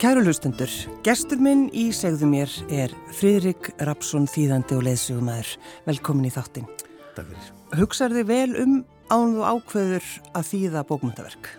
Kæru 0.00 0.22
hlustundur, 0.24 0.70
gestur 1.04 1.42
minn 1.44 1.66
í 1.76 1.90
segðu 1.92 2.24
mér 2.30 2.52
er 2.72 2.92
Fridrik 3.12 3.66
Rapsson 3.84 4.24
þýðandi 4.32 4.78
og 4.78 4.84
leðsugumæður. 4.86 5.48
Velkomin 5.84 6.24
í 6.24 6.30
þáttin. 6.32 6.68
Takk 7.12 7.26
fyrir. 7.28 7.50
Hugsar 7.76 8.14
þið 8.14 8.30
vel 8.30 8.54
um 8.62 8.78
ánuðu 9.12 9.42
ákveður 9.44 10.06
að 10.40 10.46
þýða 10.48 10.82
bókmyndaverk? 10.88 11.50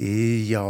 Já, 0.00 0.64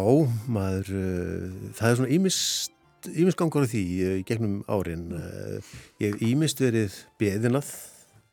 maður, 0.50 0.90
uh, 0.98 1.60
það 1.78 1.92
er 1.92 2.00
svona 2.00 2.10
ímis 2.16 3.38
gangur 3.38 3.68
á 3.68 3.70
því 3.70 3.82
uh, 4.08 4.16
í 4.18 4.24
gegnum 4.26 4.56
árin. 4.66 5.04
Uh, 5.14 5.68
ég 6.02 6.16
hef 6.16 6.24
ímist 6.32 6.64
verið 6.64 6.96
beðinað 7.22 7.70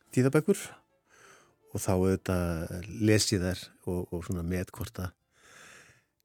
tíðabækur 0.09 0.65
og 1.69 1.85
þá 1.85 1.93
auðvitað 1.93 2.89
les 3.05 3.29
ég 3.29 3.45
þær 3.45 3.63
og, 3.85 4.01
og 4.09 4.25
svona 4.25 4.41
að 4.41 5.13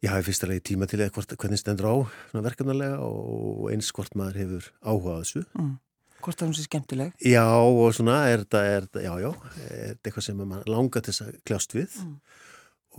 ég 0.00 0.12
hafi 0.12 0.30
fyrstulega 0.30 0.64
tíma 0.64 0.88
til 0.88 1.02
eða 1.04 1.24
hvernig 1.36 1.60
stendur 1.60 1.88
á 1.92 1.96
verkefnulega 2.32 3.00
og 3.04 3.68
eins 3.72 3.90
hvort 3.96 4.16
maður 4.18 4.40
hefur 4.40 4.68
áhugað 4.80 5.22
þessu. 5.24 5.42
Mm. 5.58 5.74
Hvort 6.20 6.42
er 6.42 6.48
hún 6.48 6.56
sér 6.56 6.68
skemmtileg? 6.68 7.12
Já 7.24 7.44
og 7.48 7.94
svona 7.96 8.16
er 8.28 8.44
þetta, 8.44 8.62
er, 8.68 8.88
já 9.06 9.12
já, 9.22 9.30
er 9.64 9.84
þetta 9.94 10.10
eitthvað 10.10 10.26
sem 10.26 10.40
maður 10.40 10.72
langar 10.74 11.04
til 11.04 11.14
þess 11.14 11.24
að 11.24 11.38
kljást 11.48 11.76
við 11.76 11.98
mm. 12.02 12.16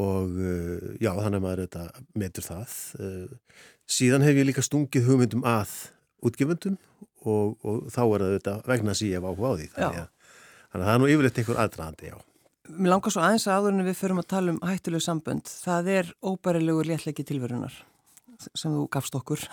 og 0.05 0.39
uh, 0.41 0.87
já 1.01 1.11
þannig 1.19 1.41
að 1.41 1.45
maður 1.45 1.63
þetta 1.65 2.05
metur 2.23 2.47
það. 2.47 2.77
Uh, 2.97 3.67
síðan 3.85 4.25
hef 4.25 4.41
ég 4.41 4.49
líka 4.49 4.65
stungið 4.65 5.09
hugmyndum 5.09 5.45
að 5.45 5.75
útgefundum 6.25 6.79
og, 7.25 7.57
og 7.61 7.85
þá 7.93 8.01
er 8.05 8.27
þetta 8.37 8.57
vegna 8.69 8.93
að 8.93 9.05
ég 9.09 9.17
hef 9.17 9.29
áhuga 9.29 9.53
á 9.53 9.57
því. 9.57 9.69
Þannig 9.77 10.01
að, 10.01 10.35
þannig 10.71 10.83
að 10.83 10.89
það 10.89 10.93
er 10.95 11.01
nú 11.01 11.13
yfirleitt 11.13 11.41
einhver 11.41 11.63
aðdraðandi, 11.65 12.11
já. 12.13 12.17
Mér 12.71 12.93
langar 12.93 13.13
svo 13.13 13.23
aðeins 13.23 13.47
aður 13.51 13.75
en 13.75 13.85
við 13.85 13.97
förum 13.99 14.21
að 14.21 14.29
tala 14.33 14.53
um 14.53 14.59
hættuleg 14.65 15.03
sambönd. 15.03 15.49
Það 15.63 15.89
er 15.95 16.11
óbærilegur 16.23 16.89
léttleiki 16.89 17.25
tilverunar 17.27 17.75
sem 18.57 18.73
þú 18.73 18.87
gafst 18.91 19.15
okkur. 19.17 19.43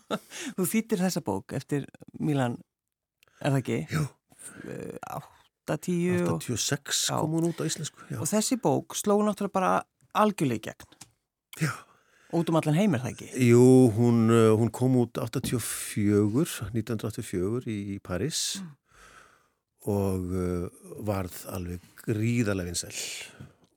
þú 0.56 0.66
þýttir 0.68 1.00
þessa 1.00 1.22
bók 1.24 1.54
eftir 1.56 1.86
Milan, 2.20 2.58
er 3.40 3.54
það 3.54 3.60
ekki? 3.62 3.78
Jú. 3.94 4.04
8-10 5.64 6.26
86 6.34 7.06
kom 7.08 7.38
hún 7.38 7.48
út 7.48 7.62
á 7.62 7.64
íslensku. 7.64 8.04
Já. 8.12 8.20
Og 8.20 8.28
þessi 8.28 8.60
bók 8.60 8.98
sló 9.00 9.16
náttúrulega 9.24 9.56
bara 9.56 9.72
algjörlega 10.12 10.60
í 10.60 10.64
gegn. 10.68 11.02
Já. 11.64 11.72
Út 12.34 12.50
um 12.50 12.58
allan 12.58 12.76
heimir 12.76 13.00
það 13.00 13.14
ekki? 13.14 13.28
Jú, 13.46 13.66
hún, 13.94 14.24
hún 14.58 14.72
kom 14.74 14.98
út 15.00 15.20
84, 15.22 16.72
1984 16.74 17.70
í, 17.70 18.00
Paris. 18.04 18.58
Mm 18.60 18.72
og 19.90 20.32
uh, 20.32 20.68
varð 21.04 21.36
alveg 21.52 21.93
gríðarlega 22.04 22.70
vinsæl 22.70 22.94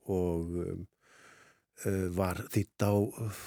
og 0.08 0.54
um, 0.64 0.86
uh, 1.84 2.06
var 2.16 2.40
þitt 2.52 2.84
á 2.84 2.92
uh, 2.92 3.44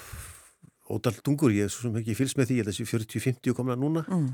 ódaldungur, 0.92 1.52
ég 1.54 1.66
er 1.66 1.72
svo 1.72 1.88
sem 1.88 2.00
ekki 2.00 2.16
fylgst 2.18 2.38
með 2.38 2.50
því, 2.50 2.56
ég 2.56 2.64
held 2.64 2.72
að 2.72 2.78
þessi 2.78 2.88
40-50 2.90 3.56
komna 3.58 3.76
núna. 3.78 4.04
Mm. 4.08 4.32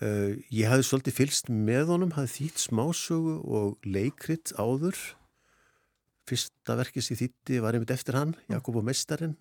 Uh, 0.00 0.34
ég 0.54 0.70
hafði 0.70 0.86
svolítið 0.88 1.16
fylgst 1.16 1.50
með 1.52 1.94
honum, 1.94 2.12
hafði 2.16 2.36
þýtt 2.36 2.64
smásögu 2.66 3.38
og 3.44 3.88
leikrit 3.88 4.54
áður. 4.56 4.98
Fyrsta 6.30 6.76
verkið 6.78 7.04
sem 7.04 7.18
þýtti 7.18 7.58
var 7.64 7.74
einmitt 7.74 7.92
eftir 7.92 8.16
hann, 8.18 8.36
Jakob 8.52 8.78
og 8.78 8.86
Mestarinn 8.86 9.34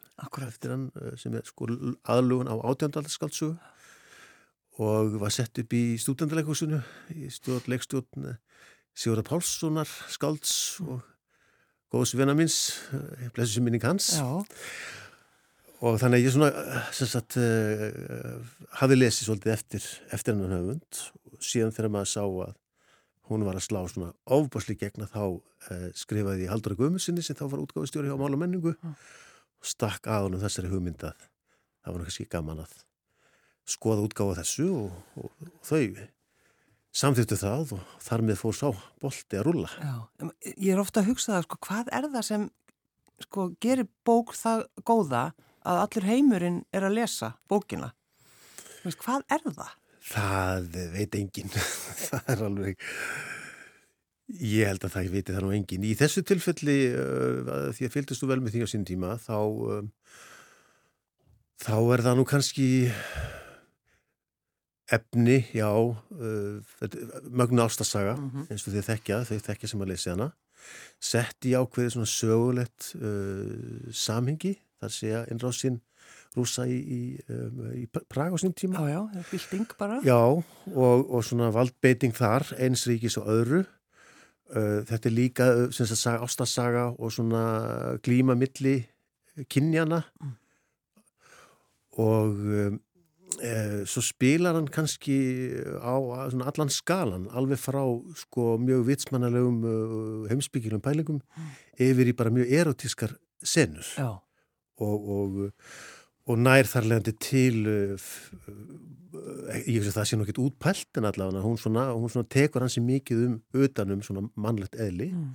eftir 0.48 0.74
hann 0.74 0.88
uh, 0.98 1.14
sem 1.20 1.36
er 1.38 1.46
sko 1.48 1.70
aðlugun 2.10 2.50
á 2.50 2.56
átjöndalaldskaldsögu 2.58 3.60
og 4.80 5.18
var 5.20 5.34
sett 5.36 5.60
upp 5.60 5.74
í 5.76 6.00
stúdendaleikusinu 6.00 6.80
í 7.12 7.28
stjórn, 7.36 7.68
leikstjórn 7.68 8.30
Sigurða 9.00 9.24
Pálssonar, 9.30 9.88
Skalds 10.12 10.54
og 10.84 11.00
góðs 11.94 12.12
vina 12.20 12.36
minns 12.36 12.58
blessu 13.36 13.58
sem 13.58 13.64
minning 13.66 13.84
hans 13.86 14.12
Já. 14.20 14.28
og 15.80 16.00
þannig 16.02 16.20
að 16.20 16.26
ég 16.26 16.34
svona 16.36 16.50
sagt, 16.92 17.38
uh, 17.40 18.42
hafi 18.82 18.98
lesið 18.98 19.30
svolítið 19.30 19.54
eftir, 19.56 19.88
eftir 20.12 20.36
hennan 20.36 20.58
höfund 20.58 21.00
og 21.32 21.40
síðan 21.48 21.72
þegar 21.78 21.96
maður 21.96 22.12
sá 22.12 22.26
að 22.26 22.54
hún 23.30 23.46
var 23.48 23.58
að 23.58 23.66
slá 23.70 23.80
svona 23.88 24.12
ofbásli 24.36 24.76
gegna 24.78 25.08
þá 25.10 25.24
uh, 25.31 25.88
skrifaði 25.98 26.46
ég 26.46 26.54
Haldur 26.54 26.76
Guðmundssoni 26.78 27.24
sem 27.24 27.38
þá 27.40 27.48
var 27.48 27.64
útgáðustjóri 27.64 28.12
hjá 28.12 28.20
Mála 28.20 28.42
menningu 28.42 28.76
og 28.84 29.66
stakk 29.74 30.12
að 30.12 30.28
honum 30.28 30.44
þessari 30.44 30.74
hugmyndað 30.74 31.18
það 31.80 31.96
var 31.96 32.04
náttúrulega 32.04 32.36
gaman 32.36 32.64
að 32.68 32.78
skoða 33.70 34.06
útgáða 34.06 34.42
þessu 34.42 34.70
og, 34.76 35.04
og, 35.22 35.31
og 35.48 35.68
þau 35.72 35.84
samþýttu 36.95 37.38
það 37.39 37.75
og 37.77 37.97
þar 38.03 38.23
með 38.25 38.39
fór 38.41 38.57
sá 38.57 38.69
bolti 39.01 39.38
að 39.39 39.45
rulla. 39.47 39.69
Já, 39.77 40.31
ég 40.55 40.72
er 40.73 40.81
ofta 40.81 41.03
að 41.03 41.11
hugsa 41.11 41.35
það, 41.35 41.45
sko, 41.45 41.59
hvað 41.67 41.91
er 42.00 42.09
það 42.16 42.25
sem 42.29 42.47
sko, 43.25 43.50
gerir 43.61 43.89
bók 44.07 44.33
það 44.38 44.66
góða 44.88 45.23
að 45.67 45.81
allur 45.83 46.07
heimurinn 46.09 46.61
er 46.73 46.88
að 46.88 46.97
lesa 47.00 47.33
bókina? 47.51 47.91
Veist, 48.85 49.01
hvað 49.03 49.25
er 49.29 49.44
það? 49.50 49.75
Það 50.09 50.79
veit 50.95 51.19
enginn. 51.19 51.51
það 52.07 52.31
er 52.33 52.47
alveg... 52.47 52.88
Ég 54.29 54.69
held 54.69 54.83
að 54.85 54.94
það 54.94 55.07
veit 55.09 55.29
það 55.31 55.41
nú 55.41 55.51
enginn. 55.57 55.85
Í 55.89 55.95
þessu 55.97 56.21
tilfelli, 56.21 56.77
uh, 56.94 57.69
því 57.73 57.88
að 57.88 57.94
fylgdist 57.95 58.21
þú 58.21 58.29
vel 58.29 58.41
með 58.45 58.56
því 58.56 58.61
á 58.61 58.67
sín 58.69 58.85
tíma, 58.85 59.16
þá, 59.23 59.38
um, 59.41 59.88
þá 61.66 61.75
er 61.79 62.03
það 62.06 62.19
nú 62.19 62.25
kannski 62.29 62.67
efni, 64.91 65.45
já, 65.53 65.69
uh, 65.69 66.61
mögnu 67.29 67.61
ástasaga, 67.61 68.16
mm 68.16 68.29
-hmm. 68.29 68.51
eins 68.51 68.67
og 68.67 68.73
þið 68.73 68.88
þekkja, 68.89 69.23
þau 69.25 69.39
þekkja 69.39 69.67
sem 69.69 69.81
að 69.81 69.88
leysi 69.88 70.09
hana, 70.09 70.31
sett 71.00 71.45
í 71.45 71.53
ákveði 71.53 71.89
svona 71.94 72.05
sögulegt 72.05 72.95
uh, 72.95 73.91
samhengi, 73.91 74.57
þar 74.81 74.91
sé 74.91 75.13
að 75.13 75.31
innráðsinn 75.31 75.81
rúsa 76.35 76.66
í, 76.67 76.77
í, 76.77 77.01
um, 77.29 77.72
í 77.73 77.85
Praga 77.88 78.33
á 78.33 78.38
sínum 78.38 78.53
tíma. 78.53 78.85
Já, 78.89 79.01
já, 79.13 79.23
bilding 79.31 79.73
bara. 79.77 80.01
Já, 80.05 80.22
og, 80.75 81.09
og 81.09 81.23
svona 81.23 81.50
valdbeiting 81.51 82.13
þar, 82.13 82.45
eins 82.57 82.85
ríkis 82.88 83.17
og 83.17 83.27
öðru. 83.27 83.66
Uh, 84.50 84.81
þetta 84.89 85.09
er 85.09 85.13
líka, 85.13 85.71
sem 85.71 85.85
sagt, 85.85 86.21
ástasaga 86.21 86.89
og 86.97 87.11
svona 87.11 87.97
glímamilli 88.01 88.89
kynjana 89.50 90.03
mm. 90.21 90.31
og 92.01 92.29
um, 92.33 92.79
Eh, 92.79 92.79
svo 93.90 94.01
spilar 94.03 94.57
hann 94.57 94.67
kannski 94.73 95.17
á 95.79 95.95
allan 96.50 96.72
skalan 96.73 97.28
alveg 97.29 97.62
frá 97.62 97.81
sko, 98.17 98.57
mjög 98.62 98.88
vitsmannalegum 98.88 99.59
uh, 99.63 100.28
heimsbyggilum 100.31 100.81
pælingum 100.84 101.22
mm. 101.22 101.51
yfir 101.89 102.12
í 102.12 102.16
bara 102.18 102.34
mjög 102.34 102.51
erotískar 102.62 103.16
senur 103.44 103.85
og, 104.79 105.09
og, 105.16 105.38
og 106.27 106.42
nær 106.42 106.68
þar 106.68 106.89
leðandi 106.89 107.15
til 107.21 107.69
uh, 107.69 108.09
ég 109.65 109.80
veist 109.80 109.94
að 109.94 110.00
það 110.00 110.09
sé 110.09 110.19
nokkið 110.19 110.42
útpælt 110.45 111.00
en 111.00 111.09
allavega 111.09 111.45
hún, 111.45 111.59
svona, 111.62 111.89
hún 111.94 112.12
svona 112.12 112.30
tekur 112.30 112.65
hansi 112.65 112.83
mikið 112.86 113.24
um 113.27 113.38
utanum 113.57 114.04
svona 114.06 114.25
mannlegt 114.36 114.77
eðli 114.80 115.12
mm. 115.13 115.30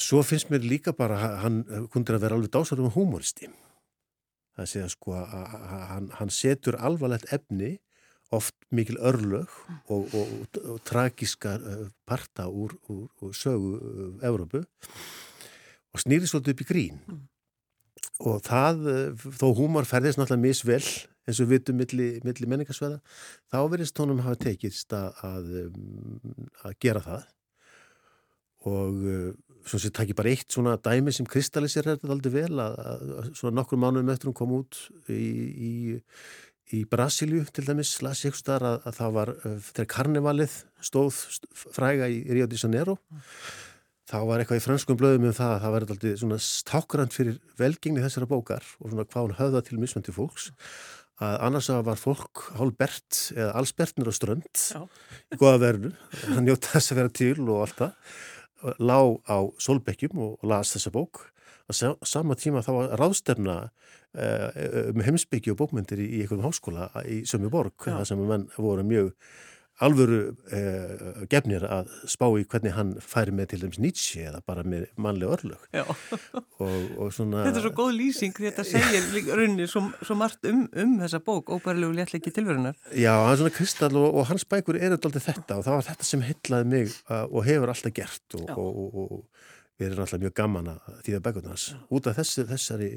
svo 0.00 0.22
finnst 0.26 0.52
mér 0.52 0.64
líka 0.68 0.94
bara 0.96 1.40
hann 1.44 1.62
kundir 1.92 2.18
að 2.18 2.28
vera 2.28 2.38
alveg 2.38 2.54
dásarum 2.54 2.92
humoristi 2.94 3.50
það 4.58 4.70
sé 4.72 4.82
að 4.84 4.92
sko 4.94 5.16
hann, 5.20 6.10
hann 6.18 6.32
setur 6.34 6.78
alvarlegt 6.80 7.30
efni 7.34 7.76
oft 8.34 8.54
mikil 8.70 8.98
örlög 9.02 9.50
og, 9.90 10.06
og, 10.14 10.14
og, 10.14 10.60
og 10.74 10.80
tragíska 10.86 11.56
uh, 11.58 11.86
parta 12.06 12.46
úr, 12.46 12.76
úr, 12.88 13.08
úr 13.22 13.34
sögu 13.34 13.74
Európu 14.22 14.62
og 15.90 16.02
snýri 16.02 16.28
svolítið 16.30 16.54
upp 16.54 16.62
í 16.62 16.68
grín 16.68 17.00
mm. 17.00 17.22
og 18.30 18.42
það, 18.46 18.84
þó 19.34 19.48
húmar 19.58 19.88
ferðist 19.90 20.20
náttúrulega 20.20 20.46
misvel 20.46 20.84
eins 21.26 21.42
og 21.42 21.50
vitum 21.50 21.78
milli, 21.80 22.12
milli 22.26 22.48
menningarsveða 22.48 23.00
þá 23.50 23.58
verðist 23.72 23.98
honum 24.02 24.22
hafa 24.24 24.38
tekist 24.46 24.94
að, 24.94 25.10
að, 25.26 25.52
að 26.66 26.78
gera 26.82 27.04
það 27.06 27.28
og 28.70 29.06
svona 29.68 29.92
takk 29.96 30.12
ég 30.12 30.18
bara 30.18 30.32
eitt 30.32 30.54
svona 30.54 30.76
dæmi 30.80 31.14
sem 31.14 31.28
kristallisir 31.28 31.88
þetta 31.88 32.10
aldrei 32.10 32.34
vel 32.34 32.62
að, 32.62 32.76
að 32.90 33.32
svona 33.38 33.56
nokkur 33.60 33.80
mánuðum 33.80 34.12
eftir 34.14 34.30
hún 34.30 34.38
kom 34.40 34.54
út 34.58 34.78
í, 35.12 35.24
í, 35.70 35.72
í 36.76 36.84
Brasilju 36.90 37.46
til 37.54 37.66
dæmis, 37.68 37.96
las 38.04 38.24
ég 38.24 38.34
eitthvað 38.34 38.68
að, 38.68 38.78
að 38.88 39.00
það 39.00 39.16
var 39.18 39.34
uh, 39.36 39.56
þegar 39.70 39.90
karnevalið 39.96 40.60
stóð 40.90 41.24
fræga 41.76 42.10
í 42.10 42.22
Rio 42.30 42.48
de 42.50 42.60
Janeiro 42.60 42.96
þá 44.10 44.18
var 44.26 44.42
eitthvað 44.42 44.60
í 44.62 44.64
franskum 44.64 44.98
blöðum 44.98 45.28
um 45.30 45.36
það 45.36 45.52
að 45.56 45.60
það 45.64 45.74
var 45.74 45.86
alltaf 45.86 46.22
svona 46.22 46.40
stákrand 46.42 47.14
fyrir 47.14 47.36
velgengni 47.60 48.02
þessara 48.02 48.30
bókar 48.30 48.64
og 48.80 48.90
svona 48.90 49.06
hvað 49.06 49.28
hún 49.28 49.38
höfða 49.38 49.62
til 49.66 49.78
mismöndi 49.82 50.14
fólks 50.14 50.50
að 51.20 51.36
annars 51.46 51.68
að 51.68 51.86
var 51.90 52.00
fólk 52.00 52.42
hálfbert 52.56 53.18
eða 53.36 53.52
allsbertnir 53.60 54.08
á 54.08 54.14
strönd 54.16 54.62
Já. 54.72 54.82
í 55.28 55.38
goða 55.40 55.60
vernu, 55.66 55.90
hann 56.32 56.46
njótt 56.46 56.70
þess 56.72 56.94
að 56.94 57.00
vera 57.02 57.12
til 57.20 57.34
og 57.44 57.64
allt 57.66 57.82
það 57.82 58.14
lág 58.78 59.20
á 59.30 59.38
solbekkjum 59.62 60.18
og 60.24 60.48
las 60.48 60.74
þessa 60.76 60.92
bók. 60.94 61.26
Og 61.70 61.76
sama 62.06 62.34
tíma 62.34 62.64
þá 62.66 62.70
var 62.74 62.96
ráðstefna 62.98 63.56
uh, 63.68 64.48
um 64.90 65.04
heimsbyggju 65.06 65.54
og 65.54 65.60
bókmyndir 65.60 66.02
í, 66.02 66.08
einhverjum 66.22 66.48
háskóla 66.48 66.88
í 67.06 67.22
Sömmi 67.28 67.50
borg, 67.52 67.76
það 67.84 68.08
sem 68.10 68.24
menn 68.26 68.48
voru 68.58 68.86
mjög 68.86 69.12
alvöru 69.84 70.20
uh, 70.30 71.22
gefnir 71.30 71.64
að 71.64 71.90
spá 72.10 72.26
í 72.36 72.44
hvernig 72.44 72.74
hann 72.76 72.92
færi 73.00 73.34
með 73.34 73.52
til 73.52 73.60
dæmis 73.64 73.80
Nietzsche 73.82 74.26
eða 74.28 74.42
bara 74.46 74.64
með 74.66 74.88
mannlega 75.00 75.38
örlög. 75.38 75.66
Og, 76.60 76.88
og 77.00 77.12
svona, 77.16 77.46
Þetta 77.46 77.62
er 77.62 77.64
svo 77.64 77.72
góð 77.78 77.94
lýsing 77.96 78.36
þetta 78.36 78.66
segir 78.68 79.30
rauninni 79.32 79.68
svo, 79.70 79.86
svo 80.04 80.16
margt 80.20 80.44
um, 80.50 80.66
um 80.68 80.96
þessa 81.00 81.22
bók, 81.24 81.52
óbærilegu 81.54 81.96
léttlegi 81.96 82.34
tilverunar. 82.36 82.76
Já, 82.92 83.14
hann 83.16 83.32
er 83.32 83.40
svona 83.40 83.54
kristall 83.56 83.96
og, 84.00 84.08
og 84.20 84.28
hans 84.28 84.44
bækur 84.48 84.80
eru 84.80 84.98
alltaf 84.98 85.30
þetta 85.30 85.60
og 85.60 85.66
það 85.66 85.78
var 85.78 85.88
þetta 85.88 86.10
sem 86.10 86.26
heitlaði 86.28 86.70
mig 86.74 86.92
uh, 87.08 87.24
og 87.24 87.46
hefur 87.48 87.72
alltaf 87.72 87.96
gert 87.96 88.40
og, 88.40 88.50
erum 89.88 90.04
alltaf 90.04 90.20
mjög 90.20 90.34
gaman 90.36 90.70
að 90.74 90.88
þýða 91.06 91.20
bækurnars 91.26 91.66
út 91.88 92.08
af 92.10 92.18
þessi, 92.20 92.44
þessari 92.48 92.88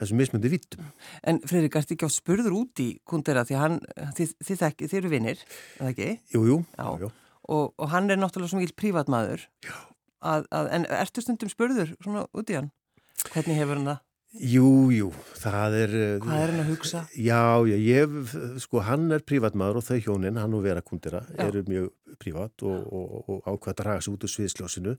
þessum 0.00 0.20
mismundi 0.20 0.52
vítum. 0.52 0.88
En 1.24 1.40
Freirik, 1.48 1.78
ert 1.80 1.92
ekki 1.94 2.08
á 2.08 2.12
spurður 2.12 2.58
út 2.60 2.82
í 2.84 2.88
kundera 3.08 3.46
því 3.48 3.60
hann, 3.60 3.78
þið, 4.18 4.34
þið, 4.44 4.62
þið, 4.62 4.86
þið 4.86 4.96
eru 5.00 5.12
vinnir, 5.12 5.44
eða 5.80 5.92
ekki? 5.94 6.08
Jú, 6.34 6.42
jú. 6.50 6.58
Já. 6.76 6.88
jú. 7.04 7.12
Og, 7.46 7.68
og 7.78 7.92
hann 7.92 8.10
er 8.10 8.18
náttúrulega 8.18 8.52
svo 8.52 8.60
mikil 8.60 8.76
prívatmaður. 8.76 9.46
Já. 9.64 9.76
Að, 10.26 10.48
að, 10.50 10.72
en 10.74 10.88
ertu 10.96 11.22
stundum 11.22 11.52
spurður 11.52 11.94
svona 12.00 12.26
út 12.34 12.50
í 12.50 12.58
hann? 12.58 12.72
Hvernig 13.30 13.60
hefur 13.60 13.78
hann 13.78 13.90
það? 13.92 14.02
Jú, 14.36 14.70
jú, 14.92 15.06
það 15.40 15.74
er... 15.78 15.92
Eh, 15.96 16.16
Hvað 16.20 16.42
er 16.42 16.50
hann 16.52 16.60
að 16.60 16.70
hugsa? 16.74 17.00
Já, 17.16 17.64
já, 17.64 17.76
ég, 17.80 18.16
sko, 18.60 18.82
hann 18.84 19.06
er 19.14 19.22
prívatmaður 19.24 19.80
og 19.80 19.86
þau 19.86 20.00
hjónin, 20.02 20.40
hann 20.40 20.56
og 20.58 20.64
vera 20.66 20.82
kundera, 20.84 21.22
eru 21.40 21.62
mjög 21.70 22.18
prívat 22.20 22.64
og, 22.66 22.82
og, 22.84 23.30
og 23.32 23.46
ákvæða 23.46 23.72
að 23.72 23.78
draga 23.80 24.04
sig 24.04 24.12
út 24.12 24.26
úr 24.26 24.32
sviðsljósinu 24.34 24.96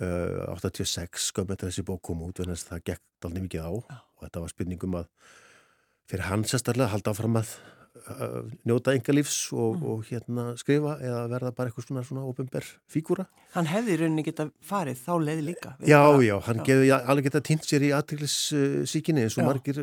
86 0.00 1.28
skömm 1.30 1.52
eftir 1.54 1.70
þessi 1.70 1.86
bók 1.86 2.02
kom 2.02 2.24
út 2.26 2.40
þess 2.42 2.66
að 2.66 2.72
það 2.72 2.86
gekk 2.90 3.28
alveg 3.28 3.46
mikið 3.46 3.62
á 3.62 3.72
Já. 3.72 3.98
og 4.00 4.26
þetta 4.26 4.42
var 4.42 4.52
spurningum 4.52 4.98
að 4.98 5.06
fyrir 6.10 6.28
hans 6.28 6.50
sérstaklega 6.52 6.92
halda 6.92 7.14
áfram 7.14 7.38
að 7.40 7.52
uh, 8.10 8.50
njóta 8.66 8.94
engalífs 8.96 9.38
og, 9.54 9.78
mm. 9.78 9.86
og 9.92 10.02
hérna 10.10 10.44
skrifa 10.60 10.96
eða 10.98 11.22
verða 11.32 11.52
bara 11.56 11.70
eitthvað 11.70 11.86
svona, 11.88 12.04
svona 12.06 12.24
ofinber 12.28 12.66
fígúra. 12.90 13.26
Hann 13.54 13.70
hefði 13.70 14.00
rauninni 14.02 14.26
geta 14.26 14.48
farið 14.64 15.00
þá 15.04 15.12
leiði 15.22 15.46
líka. 15.48 15.74
Já, 15.86 16.02
já, 16.24 16.34
hann 16.48 16.62
gefði 16.66 16.92
alveg 16.98 17.28
geta 17.30 17.44
týnt 17.48 17.68
sér 17.68 17.86
í 17.86 17.92
aðtrygglisíkinni 17.96 19.24
eins 19.24 19.38
og 19.38 19.44
já. 19.44 19.48
margir 19.48 19.82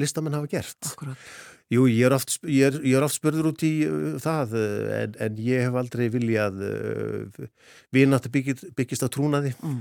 listamenn 0.00 0.38
hafa 0.38 0.50
gert. 0.56 0.80
Akkurat. 0.90 1.30
Jú, 1.70 1.84
ég 1.86 2.02
er 2.08 2.14
oft, 2.16 2.34
ég 2.50 2.66
er, 2.66 2.76
ég 2.82 2.98
er 2.98 3.04
oft 3.06 3.14
spörður 3.14 3.52
út 3.52 3.62
í 3.62 3.70
uh, 3.86 4.18
það 4.22 4.56
uh, 4.58 4.90
en, 4.96 5.16
en 5.22 5.40
ég 5.44 5.62
hef 5.68 5.76
aldrei 5.78 6.08
viljað 6.10 6.62
uh, 6.66 7.48
vinnátti 7.94 8.32
byggist, 8.34 8.64
byggist 8.74 9.06
á 9.06 9.08
trúnaði 9.12 9.52
mm. 9.54 9.76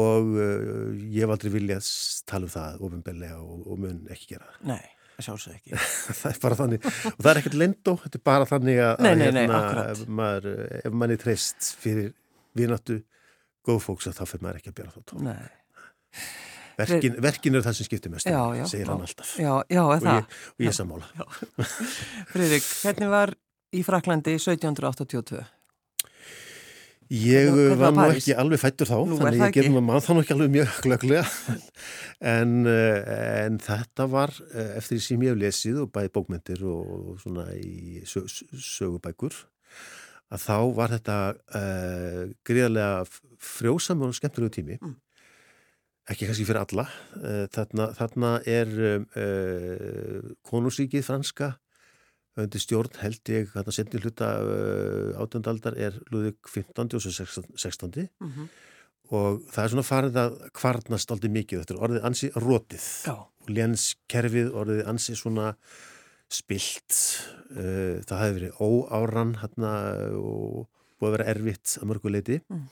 og 0.00 0.30
uh, 0.32 0.94
ég 0.96 1.26
hef 1.26 1.34
aldrei 1.34 1.52
viljað 1.58 1.90
tala 2.28 2.48
um 2.48 2.54
það 2.54 2.86
ofinbellega 2.88 3.42
og, 3.42 3.66
og 3.68 3.82
mun 3.84 4.00
ekki 4.14 4.30
gera 4.32 4.48
það. 4.48 4.62
Nei, 4.72 5.12
það 5.18 5.28
sjálfsög 5.28 5.58
ekki. 5.58 5.82
það 6.22 6.30
er 6.32 6.40
bara 6.46 6.60
þannig 6.62 6.88
og 6.88 7.20
það 7.20 7.30
er 7.34 7.42
ekkert 7.42 7.60
lendó, 7.60 7.96
þetta 8.06 8.20
er 8.22 8.26
bara 8.32 8.50
þannig 8.54 8.82
að, 8.86 9.04
nei, 9.04 9.12
nei, 9.20 9.28
hérna, 9.28 9.62
ef, 9.84 10.02
maður, 10.22 10.50
ef 10.80 10.98
mann 11.02 11.12
er 11.12 11.22
treyst 11.26 11.72
fyrir 11.84 12.10
vinnáttu 12.56 13.02
góð 13.68 13.84
fólks 13.84 14.08
að 14.08 14.22
þá 14.22 14.26
fyrir 14.32 14.48
maður 14.48 14.62
ekki 14.62 14.72
að 14.72 14.80
bera 14.80 14.96
þá 14.96 15.12
tóna. 15.12 15.36
Nei. 15.36 16.24
Verkin, 16.76 17.16
verkin 17.24 17.56
er 17.56 17.64
það 17.64 17.78
sem 17.78 17.88
skiptir 17.88 18.12
mest, 18.12 18.28
segir 18.28 18.84
já, 18.84 18.90
hann 18.90 19.04
alltaf. 19.06 19.32
Já, 19.40 19.52
já, 19.72 19.82
og 19.82 20.02
ég, 20.04 20.40
og 20.52 20.64
ég 20.66 20.74
samála. 20.76 21.06
Friðrik, 22.32 22.66
hvernig 22.82 23.12
var 23.12 23.32
í 23.72 23.84
Fraklandi 23.86 24.34
1782? 24.36 25.40
Ég 27.16 27.48
hvernig 27.48 27.78
var 27.80 27.94
nú 27.94 28.04
ekki 28.10 28.34
alveg 28.36 28.60
fættur 28.60 28.90
þá, 28.90 28.96
nú, 29.06 29.16
þannig 29.20 29.44
ég 29.44 29.54
gerði 29.54 29.82
maður 29.86 30.04
þá 30.04 30.10
nú 30.10 30.24
ekki 30.24 30.34
alveg 30.34 30.52
mjög 30.56 30.76
glögglega, 30.84 31.24
en, 32.34 32.54
eh, 32.68 33.10
en 33.46 33.58
þetta 33.62 34.08
var 34.12 34.34
eh, 34.50 34.76
eftir 34.80 34.98
því 34.98 35.02
sem 35.06 35.24
ég 35.24 35.32
hef 35.32 35.40
lesið 35.44 35.80
og 35.86 35.92
bæði 35.94 36.12
bókmyndir 36.18 36.66
og 36.66 37.16
svona 37.22 37.46
í 37.56 38.02
sögubækur, 38.04 39.38
að 40.34 40.44
þá 40.44 40.56
var 40.74 40.90
þetta 40.96 41.16
uh, 41.54 42.22
gríðarlega 42.42 43.04
frjósamur 43.46 44.10
og 44.10 44.16
skemmtilegu 44.18 44.56
tími. 44.58 44.80
Mm 44.82 44.96
ekki 46.10 46.28
kannski 46.28 46.46
fyrir 46.46 46.62
alla 46.62 46.86
eh, 47.18 47.44
þarna, 47.54 47.88
þarna 47.96 48.32
er 48.46 48.72
um, 48.72 49.06
uh, 49.16 49.22
eh, 49.22 50.28
konusíkið 50.46 51.04
franska 51.06 51.56
undir 52.36 52.60
stjórn 52.60 52.98
held 53.00 53.32
ég 53.32 53.48
þarna 53.54 53.74
sendi 53.74 54.00
hluta 54.02 54.28
uh, 54.44 55.16
átjöndaldar 55.22 55.78
er 55.80 55.96
Lúðvík 56.12 56.50
15. 56.52 56.94
og 56.98 57.06
16. 57.06 57.90
Mm 58.20 58.32
-hmm. 58.32 58.48
og 59.10 59.42
það 59.50 59.64
er 59.64 59.72
svona 59.72 59.88
farið 59.88 60.20
að 60.20 60.38
kvarnast 60.52 61.10
aldrei 61.10 61.30
mikið, 61.30 61.64
þetta 61.64 61.74
er 61.74 61.84
orðið 61.88 62.06
ansi 62.10 62.30
rótið 62.36 62.86
og 63.16 63.50
lénskerfið 63.50 64.52
orðið 64.52 64.86
ansi 64.86 65.16
svona 65.16 65.54
spilt 66.28 66.92
uh, 67.56 68.02
það 68.06 68.20
hefði 68.22 68.38
verið 68.38 68.60
óáran 68.60 69.36
hérna 69.40 69.72
og 70.18 70.68
búið 70.98 71.08
að 71.08 71.16
vera 71.16 71.30
erfitt 71.32 71.78
að 71.80 71.88
mörguleiti 71.90 72.40
mm. 72.46 72.64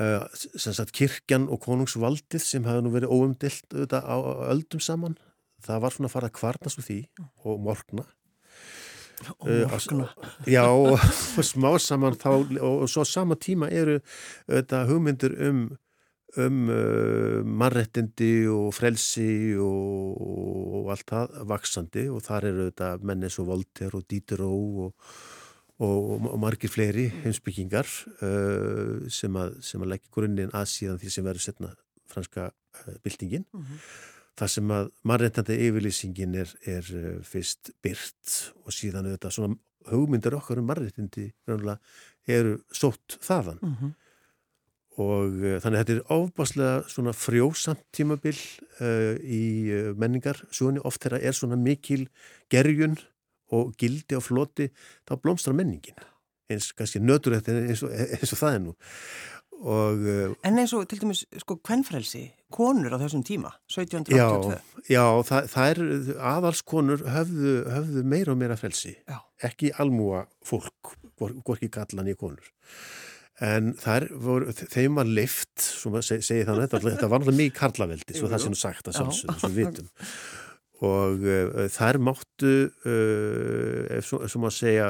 Uh, 0.00 0.24
sagt, 0.56 0.94
kirkjan 0.96 1.50
og 1.52 1.60
konungsvaldið 1.66 2.40
sem 2.40 2.64
hafa 2.64 2.80
nú 2.84 2.94
verið 2.94 3.12
óumdilt 3.12 3.66
auðvitað 3.74 4.08
á 4.08 4.16
öldum 4.54 4.80
saman. 4.80 5.18
Það 5.62 5.84
var 5.84 5.94
svona 5.94 6.08
að 6.08 6.14
fara 6.16 6.30
að 6.30 6.36
kvarnast 6.38 6.80
úr 6.80 6.86
því 6.86 6.98
og 7.44 7.62
morgna. 7.66 8.06
Og 9.36 9.52
morgna. 9.70 10.08
Uh, 10.08 10.48
já 10.50 10.64
og, 10.64 10.96
og 10.96 11.46
smá 11.46 11.70
saman 11.82 12.16
þá 12.18 12.30
og, 12.32 12.56
og 12.62 12.88
svo 12.90 13.04
sama 13.06 13.36
tíma 13.36 13.68
eru 13.70 14.00
auðvitað 14.48 14.92
hugmyndir 14.92 15.38
um 15.48 15.64
um 16.40 16.68
uh, 16.72 17.44
mannrettindi 17.44 18.46
og 18.48 18.70
frelsi 18.72 19.52
og, 19.60 20.22
og 20.80 20.90
allt 20.94 21.12
það 21.12 21.34
vaksandi 21.50 22.06
og 22.08 22.24
þar 22.24 22.48
eru 22.48 22.66
auðvitað 22.66 23.04
mennis 23.10 23.36
og 23.42 23.50
volter 23.50 23.96
og 23.98 24.06
dítiró 24.08 24.48
og 24.86 25.12
og, 25.80 26.26
og 26.28 26.38
margir 26.40 26.70
fleiri 26.70 27.08
heimsbyggingar 27.22 27.88
uh, 28.22 29.08
sem 29.10 29.36
að, 29.38 29.58
að 29.78 29.88
leggja 29.94 30.14
grunninn 30.14 30.52
að 30.54 30.68
síðan 30.74 31.00
því 31.00 31.12
sem 31.14 31.26
verður 31.26 31.46
setna 31.46 31.72
franska 32.12 32.50
uh, 32.50 32.96
byltingin. 33.04 33.46
Mm 33.52 33.62
-hmm. 33.62 33.86
Það 34.32 34.48
sem 34.48 34.70
að 34.70 34.90
mannreitandi 35.04 35.56
yfirlýsingin 35.66 36.34
er, 36.34 36.54
er 36.66 36.84
uh, 36.96 37.22
fyrst 37.24 37.72
byrt 37.82 38.52
og 38.64 38.72
síðan 38.72 39.06
auðvitað 39.06 39.34
svona 39.36 39.56
hugmyndir 39.90 40.36
okkar 40.36 40.58
um 40.58 40.66
mannreitindi 40.70 41.32
eru 42.26 42.58
sótt 42.72 43.18
þaðan. 43.20 43.58
Mm 43.62 43.76
-hmm. 43.80 43.92
Og 45.00 45.32
uh, 45.40 45.56
þannig 45.60 45.78
að 45.78 45.86
þetta 45.86 45.92
er 45.92 46.12
ofbáslega 46.12 46.88
svona 46.88 47.12
frjósamt 47.12 47.84
tímabil 47.92 48.36
uh, 48.80 49.16
í 49.24 49.72
uh, 49.72 49.96
menningar. 49.96 50.44
Svo 50.50 50.72
oft 50.84 51.02
þeirra 51.02 51.20
er 51.20 51.32
svona 51.32 51.56
mikil 51.56 52.08
gerjun 52.50 52.98
og 53.52 53.74
gildi 53.80 54.18
og 54.18 54.24
floti 54.24 54.68
þá 55.08 55.16
blómstra 55.20 55.54
menningin. 55.56 55.98
Eins 56.52 56.72
kannski 56.76 57.00
nöturrætt 57.02 57.48
eins, 57.52 57.84
eins 57.84 58.34
og 58.34 58.40
það 58.40 58.56
er 58.56 58.64
nú. 58.66 58.74
Og, 59.62 60.00
uh, 60.02 60.32
En 60.42 60.58
eins 60.58 60.72
og 60.74 60.88
til 60.90 60.98
dæmis 61.04 61.22
sko 61.38 61.54
kvennfrelsi 61.62 62.24
konur 62.52 62.96
á 62.96 62.98
þessum 62.98 63.22
tíma 63.22 63.52
1782 63.70 64.56
Já, 64.90 64.96
já 64.96 65.04
það, 65.28 65.46
það 65.52 65.70
er 65.70 66.18
aðalskonur 66.32 67.04
höfðu, 67.14 67.52
höfðu 67.70 68.02
meira 68.02 68.34
og 68.34 68.40
meira 68.40 68.58
frelsi. 68.58 68.96
Já. 69.06 69.20
ekki 69.46 69.70
almúa 69.78 70.26
fólk 70.46 70.96
gorki 71.46 71.70
gallan 71.70 72.10
í 72.10 72.16
konur. 72.18 72.50
En 73.42 73.72
voru, 74.22 74.52
þeim 74.54 74.98
var 75.00 75.08
lift, 75.08 75.54
sem 75.62 75.94
að 75.98 76.04
segja 76.22 76.46
þannig 76.46 76.68
þetta 76.68 77.08
var 77.10 77.22
náttúrulega 77.22 77.38
mikið 77.38 77.56
karlaveldi, 77.58 78.14
svo 78.18 78.28
það 78.30 78.44
sem 78.44 78.56
sagt 78.58 78.90
að 78.90 78.98
sjálfsögðu, 78.98 79.38
svo 79.40 79.50
við 79.50 79.62
vitum 79.62 79.88
og 80.82 81.22
uh, 81.22 81.66
þær 81.70 81.98
máttu 82.02 82.52
uh, 82.66 83.98
ef 83.98 84.08
svo, 84.08 84.22
maður 84.42 84.56
segja 84.56 84.88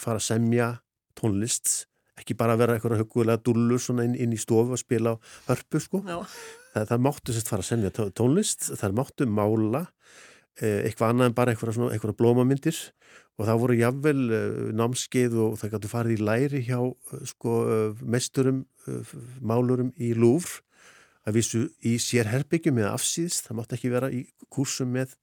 fara 0.00 0.18
að 0.18 0.26
semja 0.26 0.70
tónlist 1.18 1.86
ekki 2.20 2.36
bara 2.36 2.58
vera 2.60 2.76
eitthvað 2.76 3.00
hugulega 3.00 3.40
dúllur 3.40 3.80
inn, 4.04 4.12
inn 4.12 4.36
í 4.36 4.40
stofu 4.40 4.76
og 4.76 4.80
spila 4.80 5.16
á 5.16 5.22
hörpu 5.48 5.80
sko. 5.80 6.02
Það, 6.04 6.84
það 6.92 7.04
máttu 7.06 7.32
sérst 7.32 7.48
fara 7.48 7.64
að 7.64 7.70
semja 7.70 8.10
tónlist 8.12 8.68
þær 8.76 8.96
máttu 8.98 9.28
mála 9.28 9.86
uh, 9.86 10.80
eitthvað 10.84 11.14
annað 11.14 11.30
en 11.30 11.36
bara 11.38 11.54
eitthvað, 11.54 11.84
eitthvað 11.94 12.18
blómamyndir. 12.20 12.80
Og 13.40 13.46
það 13.48 13.60
voru 13.62 13.74
jáfnvel 13.78 14.22
námskeið 14.76 15.36
og 15.40 15.54
það 15.56 15.70
gætu 15.72 15.88
farið 15.88 16.18
í 16.18 16.24
læri 16.28 16.58
hjá 16.66 16.80
sko, 17.30 17.54
mesturum 18.04 18.66
málurum 19.40 19.94
í 19.96 20.10
Lúfr 20.12 20.58
að 21.28 21.36
vísu 21.36 21.64
í 21.86 21.96
sér 22.02 22.30
herbyggjum 22.30 22.80
eða 22.80 22.94
afsýðst, 22.96 23.48
það 23.48 23.58
mátt 23.58 23.74
ekki 23.76 23.92
vera 23.92 24.10
í 24.12 24.24
kursum 24.52 24.94
með 24.94 25.16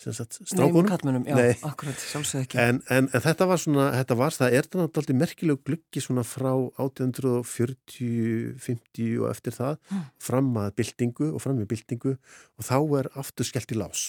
strákunum. 0.00 0.86
Nei, 0.86 0.88
katmunum, 0.88 1.26
já, 1.28 1.36
Nei. 1.36 1.56
akkurat, 1.66 2.00
sjálfsög 2.00 2.46
ekki. 2.46 2.58
En, 2.62 2.80
en, 2.88 3.08
en 3.12 3.24
þetta 3.24 3.48
var 3.50 3.60
svona, 3.60 3.90
þetta 3.98 4.16
var, 4.16 4.36
það 4.36 4.56
er 4.56 4.68
náttúrulega 4.80 5.18
merkileg 5.20 5.60
gluggi 5.66 6.02
svona 6.04 6.24
frá 6.24 6.50
1840, 6.80 8.56
50 8.64 9.20
og 9.20 9.28
eftir 9.28 9.56
það, 9.58 9.76
mm. 9.90 10.08
fram 10.30 10.50
að 10.62 10.72
byltingu 10.80 11.30
og 11.34 11.44
fram 11.44 11.60
með 11.60 11.70
byltingu 11.74 12.14
og 12.16 12.68
þá 12.70 12.76
er 13.02 13.10
aftur 13.20 13.50
skellt 13.50 13.76
í 13.76 13.80
lás. 13.80 14.04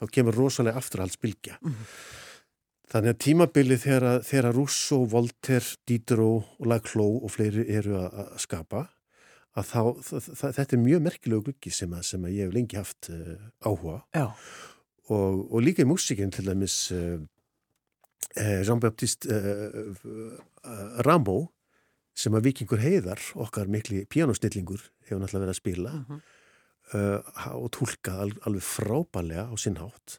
Þá 0.00 0.08
kemur 0.16 0.38
rosalega 0.40 0.80
afturhaldsbylgja. 0.80 1.60
Mm. 1.60 1.86
Þannig 2.94 3.14
að 3.14 3.22
tímabilið 3.24 3.84
þegar 4.28 4.50
Russo, 4.54 5.02
Volter, 5.10 5.64
Diderot 5.88 6.60
og 6.60 6.68
Laclau 6.70 7.24
og 7.24 7.32
fleiri 7.32 7.66
eru 7.74 7.98
að 8.06 8.36
skapa 8.44 8.86
að 9.54 9.70
þá, 9.70 9.80
þetta 10.42 10.64
er 10.64 10.82
mjög 10.82 11.04
merkilegu 11.04 11.46
gluggi 11.48 11.72
sem, 11.74 11.92
að, 11.94 12.06
sem 12.10 12.26
að 12.26 12.34
ég 12.34 12.48
hef 12.48 12.54
lengi 12.56 12.80
haft 12.80 13.10
uh, 13.14 13.34
áhuga 13.62 14.00
og, 14.24 15.44
og 15.50 15.58
líka 15.62 15.84
í 15.84 15.88
músikinn 15.88 16.32
til 16.34 16.46
dæmis 16.48 16.78
uh, 16.94 17.18
eh, 18.40 18.62
Jean-Baptiste 18.66 19.38
Rambo 21.06 21.38
sem 22.14 22.34
að 22.34 22.48
Vikingur 22.48 22.82
Heiðar, 22.82 23.20
okkar 23.42 23.70
mikli 23.70 24.04
píanósnillingur 24.10 24.82
hefur 25.06 25.22
náttúrulega 25.22 25.46
verið 25.46 25.54
að 25.54 25.62
spila 25.62 25.94
Mm 25.94 26.04
-hmm. 26.08 26.20
uh, 26.94 27.54
og 27.62 27.70
tólkað 27.72 28.20
al, 28.20 28.32
alveg 28.46 28.62
frábælega 28.62 29.48
á 29.50 29.54
sinnhátt 29.56 30.18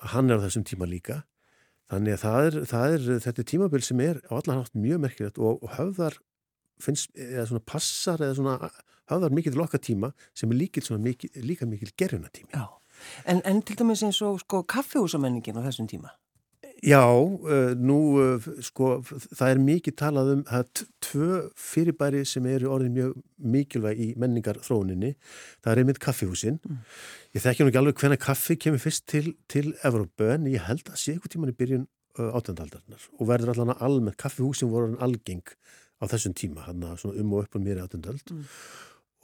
hann 0.00 0.30
er 0.30 0.40
á 0.40 0.44
þessum 0.46 0.64
tíma 0.64 0.88
líka. 0.88 1.22
Þannig 1.90 2.16
að 2.16 2.22
það 2.22 2.44
er, 2.46 2.58
það 2.70 2.94
er 2.94 3.06
þetta 3.26 3.42
er 3.42 3.48
tímabil 3.50 3.84
sem 3.84 4.02
er 4.04 4.20
á 4.30 4.32
allan 4.38 4.60
hátt 4.60 4.76
mjög 4.78 5.00
merkilegt 5.04 5.40
og, 5.42 5.64
og 5.64 5.72
höfðar 5.76 6.18
finnst, 6.82 7.12
eða 7.16 7.46
svona 7.50 7.66
passar 7.66 8.22
eða 8.24 8.38
svona 8.38 8.70
höfðar 9.10 9.36
mikið 9.36 9.56
til 9.56 9.64
okkar 9.64 9.82
tíma 9.84 10.12
sem 10.36 10.50
er 10.52 10.60
líkil, 10.60 10.84
mikil, 11.02 11.30
líka 11.44 11.68
mikil 11.68 11.92
geruna 11.98 12.32
tími 12.32 12.52
Já, 12.54 12.66
en, 13.26 13.42
en 13.44 13.62
til 13.62 13.78
dæmis 13.80 14.04
eins 14.06 14.22
og 14.26 14.40
sko 14.44 14.64
kaffehúsamenningin 14.68 15.58
á 15.58 15.66
þessum 15.66 15.90
tíma? 15.90 16.14
Já, 16.80 17.04
nú 17.76 17.98
sko, 18.64 19.02
það 19.04 19.50
er 19.50 19.58
mikið 19.60 19.96
talað 20.00 20.30
um 20.32 20.44
að 20.48 20.84
tvö 21.04 21.40
fyrirbæri 21.60 22.22
sem 22.24 22.46
eru 22.48 22.70
orðin 22.72 22.94
mjög 22.94 23.18
mikilvæg 23.36 24.00
í 24.00 24.06
menningar 24.20 24.62
þróuninni, 24.64 25.10
það 25.60 25.72
er 25.74 25.82
einmitt 25.82 26.00
kaffihúsin. 26.00 26.56
Mm. 26.64 26.78
ég 27.36 27.44
þekki 27.44 27.66
nú 27.66 27.72
ekki 27.72 27.80
alveg 27.82 28.00
hvenna 28.00 28.16
kaffi 28.20 28.56
kemur 28.56 28.80
fyrst 28.80 29.04
til, 29.12 29.34
til 29.52 29.74
Evrópu 29.84 30.32
en 30.32 30.48
ég 30.48 30.64
held 30.64 30.88
að 30.88 31.02
sé 31.02 31.14
eitthvað 31.14 31.36
tíman 31.36 31.52
í 31.52 31.58
byrjun 31.60 31.84
átöndarnar 32.16 33.04
og 33.18 33.28
verður 33.28 33.52
allan 33.52 33.74
að 33.74 33.84
almennt 33.86 34.18
kaffihúsin 34.20 34.72
voru 34.72 34.90
en 34.90 34.98
algeng 35.04 35.44
á 36.00 36.04
þessum 36.08 36.34
tíma, 36.36 36.64
hann 36.66 36.84
að 36.86 37.02
svona 37.02 37.20
um 37.22 37.34
og 37.36 37.44
upp 37.44 37.58
og 37.58 37.64
mér 37.66 37.80
í 37.80 37.84
átundöld 37.84 38.30
Mm. 38.32 38.44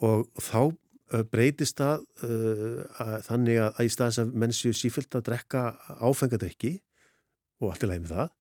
og 0.07 0.27
þá 0.45 0.61
uh, 0.63 1.23
breytist 1.33 1.79
það 1.81 2.03
uh, 2.23 2.83
að, 3.01 3.15
þannig 3.31 3.61
að, 3.63 3.71
að 3.79 3.87
í 3.89 3.93
staðis 3.95 4.19
að 4.23 4.35
menn 4.35 4.53
séu 4.53 4.75
sífilt 4.77 5.15
að 5.17 5.27
drekka 5.31 5.63
áfengadrykki 6.05 6.75
og 7.63 7.71
allt 7.73 7.87
í 7.87 7.89
lagi 7.89 8.03
með 8.05 8.13
það, 8.17 8.35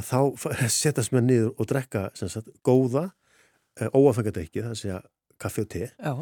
að 0.00 0.06
þá 0.08 0.20
setjast 0.82 1.12
mér 1.12 1.26
niður 1.26 1.50
og 1.58 1.68
drekka 1.68 2.06
sagt, 2.16 2.48
góða 2.64 3.10
uh, 3.10 3.88
óafengadrykki, 3.92 4.62
það 4.64 4.72
að 4.76 4.80
segja 4.80 5.02
kaffi 5.42 5.64
og 5.66 5.68
te. 5.74 5.88
Já, 5.98 6.14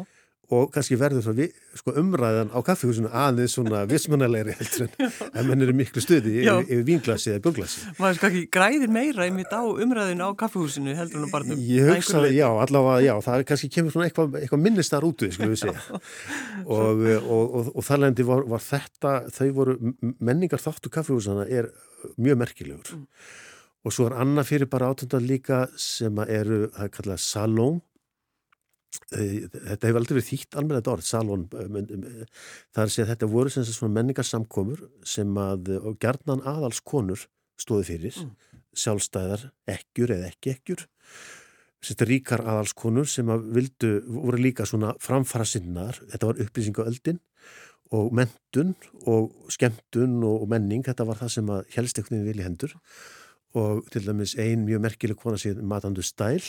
og 0.51 0.71
kannski 0.75 0.97
verður 0.99 1.31
við, 1.37 1.53
sko, 1.79 1.93
umræðan 2.01 2.49
á 2.51 2.59
kaffihúsinu 2.67 3.09
aðeins 3.15 3.53
svona 3.55 3.85
vissmannalegri 3.89 4.55
heldur 4.59 4.87
en 4.87 5.11
en 5.31 5.47
menn 5.47 5.63
eru 5.65 5.75
miklu 5.77 6.03
stuði 6.03 6.33
yfir, 6.41 6.65
yfir 6.67 6.83
vínglasi 6.89 7.31
eða 7.31 7.43
björglasi. 7.45 7.83
maður 7.99 8.17
skal 8.19 8.29
ekki 8.31 8.43
græðir 8.57 8.91
meira 8.91 9.27
einmitt 9.27 9.53
á 9.55 9.61
umræðinu 9.63 10.27
á 10.27 10.31
kaffehúsinu 10.41 10.95
heldur 10.97 11.21
en 11.21 11.27
á 11.27 11.33
barnum 11.33 11.61
Ég 11.61 11.87
Að 11.87 11.93
hugsa, 11.95 12.17
einhverju 12.17 12.25
leyti. 12.27 12.39
já, 12.41 12.47
allavega, 12.65 13.05
já, 13.07 13.13
það 13.27 13.45
kannski 13.51 13.69
kemur 13.77 13.95
svona 13.95 14.09
eitthvað, 14.09 14.35
eitthvað 14.41 14.63
minnist 14.65 14.95
þar 14.95 15.07
út 15.07 15.23
við, 15.25 15.35
skulum 15.37 15.53
við 15.55 15.61
segja. 15.63 16.01
og, 16.65 17.05
og, 17.21 17.55
og, 17.61 17.71
og 17.75 17.85
þar 17.87 18.03
lendi 18.05 18.25
var, 18.27 18.43
var 18.51 18.65
þetta, 18.65 19.13
þau 19.37 19.47
voru, 19.57 19.77
menningar 20.19 20.61
þáttu 20.61 20.91
kaffihúsana 20.93 21.47
er 21.47 21.71
mjög 22.17 22.41
merkilegur. 22.43 22.91
Mm. 22.97 23.07
Og 23.81 23.95
svo 23.95 24.05
er 24.09 24.17
annað 24.21 24.49
fyrir 24.51 24.69
bara 24.69 24.91
átundar 24.93 25.23
líka 25.25 25.63
sem 25.79 26.19
að 26.21 26.35
eru, 26.35 26.59
það 26.75 26.85
er 26.85 26.91
kallað 26.97 27.23
salón. 27.23 27.79
Þetta 29.11 29.87
hefur 29.87 29.99
aldrei 30.01 30.17
verið 30.17 30.29
þýtt 30.29 30.57
almenna 30.59 30.81
þetta 30.81 30.93
orð, 30.95 31.05
salón. 31.07 31.45
eh, 31.55 32.21
eh, 32.23 32.25
Það 32.75 32.83
er 32.83 33.05
að 33.05 33.11
þetta 33.13 33.31
voru 33.31 33.49
sem 33.49 33.63
svona 33.63 33.95
menningarsamkomur 33.99 34.81
sem 35.03 35.27
að, 35.35 35.69
eh, 35.75 35.93
gjarnan 35.99 36.43
aðals 36.43 36.81
konur 36.83 37.27
stóði 37.57 37.85
fyrir, 37.91 38.15
Mm. 38.17 38.35
sjálfstæðar 38.75 39.51
ekkjur 39.67 40.09
eða 40.15 40.31
ekki 40.31 40.55
ekkjur 40.55 40.87
Sett 41.81 42.03
ríkar 42.05 42.43
aðalskonur 42.45 43.07
sem 43.09 43.25
að 43.25 43.47
vildu, 43.55 43.89
voru 44.05 44.37
líka 44.37 44.67
svona 44.69 44.91
framfara 45.01 45.47
sinnar, 45.49 45.97
þetta 46.11 46.27
var 46.29 46.41
upplýsingaöldin 46.43 47.17
og 47.91 48.11
mentun 48.13 48.75
og 49.09 49.31
skemmtun 49.49 50.21
og, 50.23 50.45
menning, 50.51 50.83
þetta 50.85 51.07
var 51.09 51.17
það 51.23 51.31
sem 51.31 51.49
að 51.49 51.65
helst 51.73 51.97
einhvern 51.97 52.19
veginn 52.21 52.29
vilja 52.29 52.45
hendur 52.45 52.75
og 53.57 53.89
til 53.91 54.05
dæmis 54.05 54.35
ein 54.39 54.61
mjög 54.67 54.83
merkileg 54.85 55.17
kona 55.17 55.41
síðan 55.41 55.65
Matandu 55.67 56.05
Stæl 56.05 56.39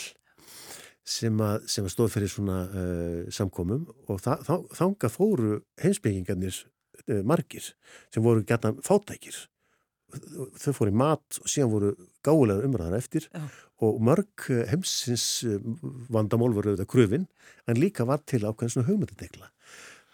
sem 1.04 1.40
að, 1.42 1.64
að 1.66 1.92
stóð 1.92 2.12
fyrir 2.14 2.30
svona 2.30 2.58
uh, 2.68 3.30
samkomum 3.34 3.88
og 4.06 4.20
þa 4.22 4.36
þá, 4.46 4.52
þanga 4.78 5.10
fóru 5.10 5.56
heimsbyggingarnir 5.82 6.60
uh, 7.08 7.22
margir 7.26 7.72
sem 8.14 8.22
voru 8.22 8.44
gætna 8.46 8.76
fátækir 8.86 9.40
þau 10.12 10.72
fóru 10.76 10.92
í 10.92 10.96
mat 10.96 11.38
og 11.40 11.48
síðan 11.50 11.72
voru 11.72 11.92
gáulegar 12.24 12.66
umræðar 12.66 12.98
eftir 12.98 13.28
Já. 13.32 13.46
og 13.84 14.02
mörg 14.04 14.48
eh, 14.52 14.66
heimsins 14.70 15.26
eh, 15.48 15.58
vandamál 16.12 16.52
voru 16.52 16.72
auðvitað 16.72 16.90
kröfin 16.92 17.26
en 17.66 17.80
líka 17.80 18.06
var 18.08 18.22
til 18.26 18.44
ákveðin 18.44 18.74
svona 18.76 18.90
hugmyndadegla. 18.90 19.48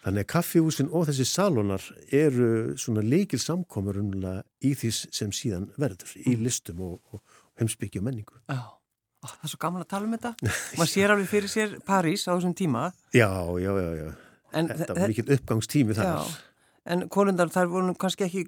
Þannig 0.04 0.24
að 0.24 0.30
kaffihúsin 0.30 0.90
og 0.94 1.08
þessi 1.08 1.26
salónar 1.26 1.84
eru 2.14 2.76
svona 2.78 3.02
leikil 3.02 3.40
samkomur 3.42 3.98
í 3.98 4.74
því 4.78 4.92
sem 4.94 5.32
síðan 5.34 5.68
verður 5.76 6.14
í 6.22 6.36
listum 6.38 6.84
og, 6.86 7.00
og 7.10 7.40
heimsbyggju 7.58 8.00
og 8.00 8.06
menningu. 8.06 8.38
Já, 8.46 8.77
Ó, 9.18 9.26
það 9.26 9.46
er 9.48 9.52
svo 9.54 9.58
gaman 9.64 9.82
að 9.82 9.88
tala 9.94 10.06
um 10.06 10.12
þetta 10.14 10.34
maður 10.78 10.92
sér 10.94 11.14
alveg 11.16 11.30
fyrir 11.32 11.50
sér 11.50 11.72
París 11.86 12.28
á 12.30 12.36
þessum 12.36 12.54
tíma 12.58 12.90
Já, 13.16 13.30
já, 13.58 13.72
já, 13.74 13.88
já. 14.04 14.10
en, 14.54 14.70
Þetta 14.78 14.94
var 15.00 15.10
mikill 15.10 15.32
uppgangstími 15.38 15.96
þar. 15.98 16.12
Já, 16.12 16.44
en 16.88 17.02
konundar 17.12 17.50
þar 17.52 17.66
voru 17.68 17.92
kannski 18.00 18.24
ekki 18.24 18.42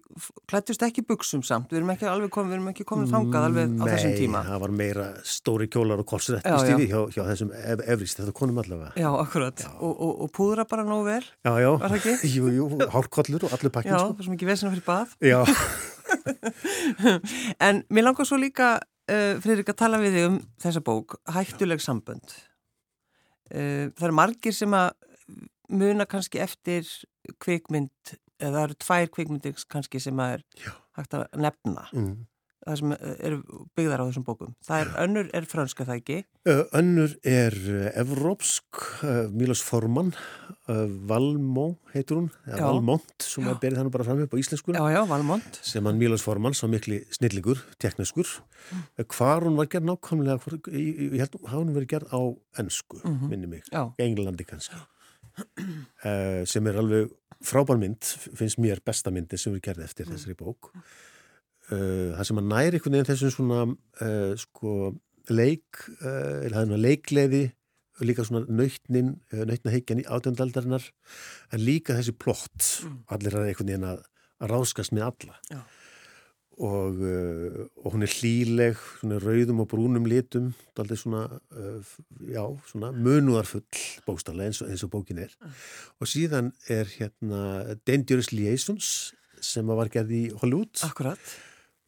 klættust 0.48 0.80
ekki 0.86 1.02
buksum 1.04 1.42
samt 1.44 1.68
við 1.74 1.80
erum 1.82 1.90
ekki 1.92 2.06
alveg 2.08 2.30
komin, 2.32 2.54
við 2.54 2.56
erum 2.60 2.70
ekki 2.70 2.86
komin 2.88 3.10
þangað 3.10 3.48
alveg 3.50 3.74
á 3.82 3.84
þessum 3.90 4.14
tíma 4.16 4.40
Nei, 4.40 4.46
það 4.52 4.62
var 4.62 4.72
meira 4.78 5.08
stóri 5.28 5.66
kjólar 5.74 6.00
og 6.00 6.06
kolsrætt 6.08 6.46
Já, 6.46 6.54
í 6.54 6.56
já. 6.56 6.62
stífi 6.70 6.86
hjá, 6.88 7.00
hjá 7.18 7.22
þessum 7.32 7.50
ef, 7.58 7.82
efrist, 7.96 8.22
þetta 8.22 8.34
konum 8.40 8.62
allavega. 8.62 8.94
Já, 9.02 9.10
akkurat, 9.26 9.66
Og, 9.76 9.92
og, 9.92 10.14
og 10.24 10.32
púðra 10.38 10.64
bara 10.70 10.86
nógu 10.88 11.04
vel 11.10 11.26
Já, 11.26 11.52
já, 11.66 11.70
ekki? 11.90 12.14
jú, 12.38 12.48
jú, 12.56 12.70
hárkollur 12.94 13.44
og 13.50 13.58
allur 13.58 13.74
pakkin, 13.76 13.92
Já, 13.92 14.00
sko. 14.06 14.16
það 14.16 14.24
svo 14.30 14.38
mikið 14.38 14.52
vesina 14.54 14.72
fyrir 14.72 14.88
bað 14.88 15.12
Já, 15.20 15.42
En 17.68 17.84
mér 17.92 18.08
langar 18.08 18.24
svo 18.28 18.40
líka 18.40 18.78
uh, 19.11 19.35
Friðrik 19.43 19.73
að 19.73 19.81
tala 19.83 20.00
við 20.02 20.17
þig 20.17 20.29
um 20.31 20.38
þessa 20.62 20.85
bók 20.87 21.19
Hættuleg 21.35 21.83
sambönd 21.85 22.35
uh, 23.50 23.90
Það 23.90 24.07
eru 24.09 24.19
margir 24.21 24.57
sem 24.57 24.76
að 24.76 24.90
muna 25.71 26.07
kannski 26.11 26.40
eftir 26.43 26.88
kvikmynd 27.43 28.17
eða 28.40 28.55
það 28.57 28.64
eru 28.64 28.79
tvær 28.85 29.11
kvikmyndir 29.14 29.64
kannski 29.71 30.00
sem 30.02 30.21
að 30.23 30.38
er 30.38 30.45
Já. 30.64 30.73
hægt 30.99 31.17
að 31.19 31.26
nefna 31.45 31.87
mm. 31.93 32.14
Það 32.67 32.79
sem 32.81 32.93
eh, 32.93 33.14
eru 33.29 33.38
byggðar 33.79 34.02
á 34.02 34.09
þessum 34.09 34.25
bókum. 34.26 34.55
Það 34.67 34.83
er 34.83 34.90
önnur 35.05 35.31
er 35.37 35.47
franska 35.49 35.87
það 35.88 36.00
ekki? 36.00 36.19
Ö, 36.49 36.55
Önnur 36.81 37.14
er 37.26 37.57
uh, 37.57 37.87
evrópsk, 38.00 38.81
uh, 39.05 39.26
Milos 39.33 39.62
Forman, 39.64 40.14
Valmó 41.11 41.64
heitur 41.90 42.21
hún, 42.21 42.26
Valmont, 42.47 43.25
sem 43.26 43.47
að 43.50 43.57
berið 43.64 43.81
þannig 43.81 43.95
bara 43.97 44.05
fram 44.07 44.21
upp 44.23 44.37
á 44.37 44.38
íslensku, 44.38 44.75
Já, 44.76 44.85
já, 44.93 45.00
Valmont. 45.11 45.59
Sem 45.67 45.88
hann 45.88 45.99
Milos 45.99 46.23
Forman, 46.23 46.55
svo 46.55 46.69
mikli 46.71 47.00
snillingur, 47.11 47.59
tekniskur, 47.83 48.29
mm. 48.71 48.85
hvar 49.17 49.49
hún 49.49 49.59
var 49.59 49.67
gerð 49.73 49.88
nákvæmlega, 49.88 50.38
hvor, 50.45 50.61
ég, 50.71 51.00
ég 51.09 51.25
held 51.25 51.35
að 51.40 51.57
hún 51.57 51.75
verið 51.75 51.90
gerð 51.97 52.14
á 52.14 52.21
ennsku, 52.62 53.00
Mhm. 53.02 53.26
minni 53.33 53.50
mig, 53.50 53.64
Já, 53.73 53.83
Englandi 53.99 54.47
kannski, 54.47 54.79
sem 56.47 56.67
er 56.71 56.79
alveg 56.79 57.11
frábær 57.43 57.79
mynd, 57.81 58.05
finnst 58.38 58.61
mér 58.62 58.81
besta 58.85 59.11
myndi 59.11 59.38
sem 59.40 59.55
við 59.57 59.64
gerði 59.71 59.88
eftir 59.88 60.07
þessari 60.07 60.37
bók. 60.38 60.71
Uh, 61.70 62.10
það 62.18 62.26
sem 62.26 62.40
að 62.42 62.50
næri 62.50 62.78
einhvern 62.78 62.96
veginn 62.96 63.08
þessum 63.12 63.30
svona 63.34 63.58
uh, 64.02 64.32
sko 64.40 64.72
leik, 65.30 65.82
uh, 66.00 66.40
eða 66.46 66.54
það 66.64 66.72
er 66.74 66.80
leikleði 66.86 67.42
líka 68.00 68.24
svona 68.24 68.46
nöytnin, 68.48 69.10
uh, 69.34 69.44
nöytna 69.46 69.74
heikjan 69.74 70.00
í 70.02 70.06
átjöndardarinnar 70.08 70.86
en 71.52 71.60
líka 71.62 71.94
þessi 71.98 72.16
plott, 72.16 72.80
Mm. 72.80 73.02
allir 73.12 73.34
er 73.36 73.50
einhvern 73.50 73.68
veginn 73.68 73.84
að, 73.90 74.00
að 74.40 74.50
ráskast 74.54 74.90
með 74.96 75.04
alla 75.10 75.36
Já. 75.52 75.60
og, 76.60 76.96
uh, 77.04 77.66
og 77.84 77.92
hún 77.94 78.02
er 78.06 78.14
hlíleg, 78.16 78.80
svona 79.00 79.20
rauðum 79.20 79.60
og 79.62 79.68
brúnum 79.70 80.08
litum, 80.08 80.48
aldrei 80.80 80.96
svona, 80.98 81.22
uh, 81.52 81.92
já, 82.24 82.42
svona 82.72 82.90
munúðarfull 82.96 83.84
bókstallega 84.08 84.48
eins 84.50 84.62
og, 84.64 84.72
eins 84.72 84.82
og 84.84 84.90
bókin 84.96 85.20
er. 85.22 85.36
Og 86.00 86.08
síðan 86.10 86.50
er 86.68 86.88
hérna 86.96 87.76
Dangerous 87.86 88.32
Liaisons 88.32 89.12
sem 89.40 89.64
var 89.70 89.88
gerð 89.92 90.10
í 90.16 90.24
Hollywood, 90.40 90.82
akkurat 90.88 91.20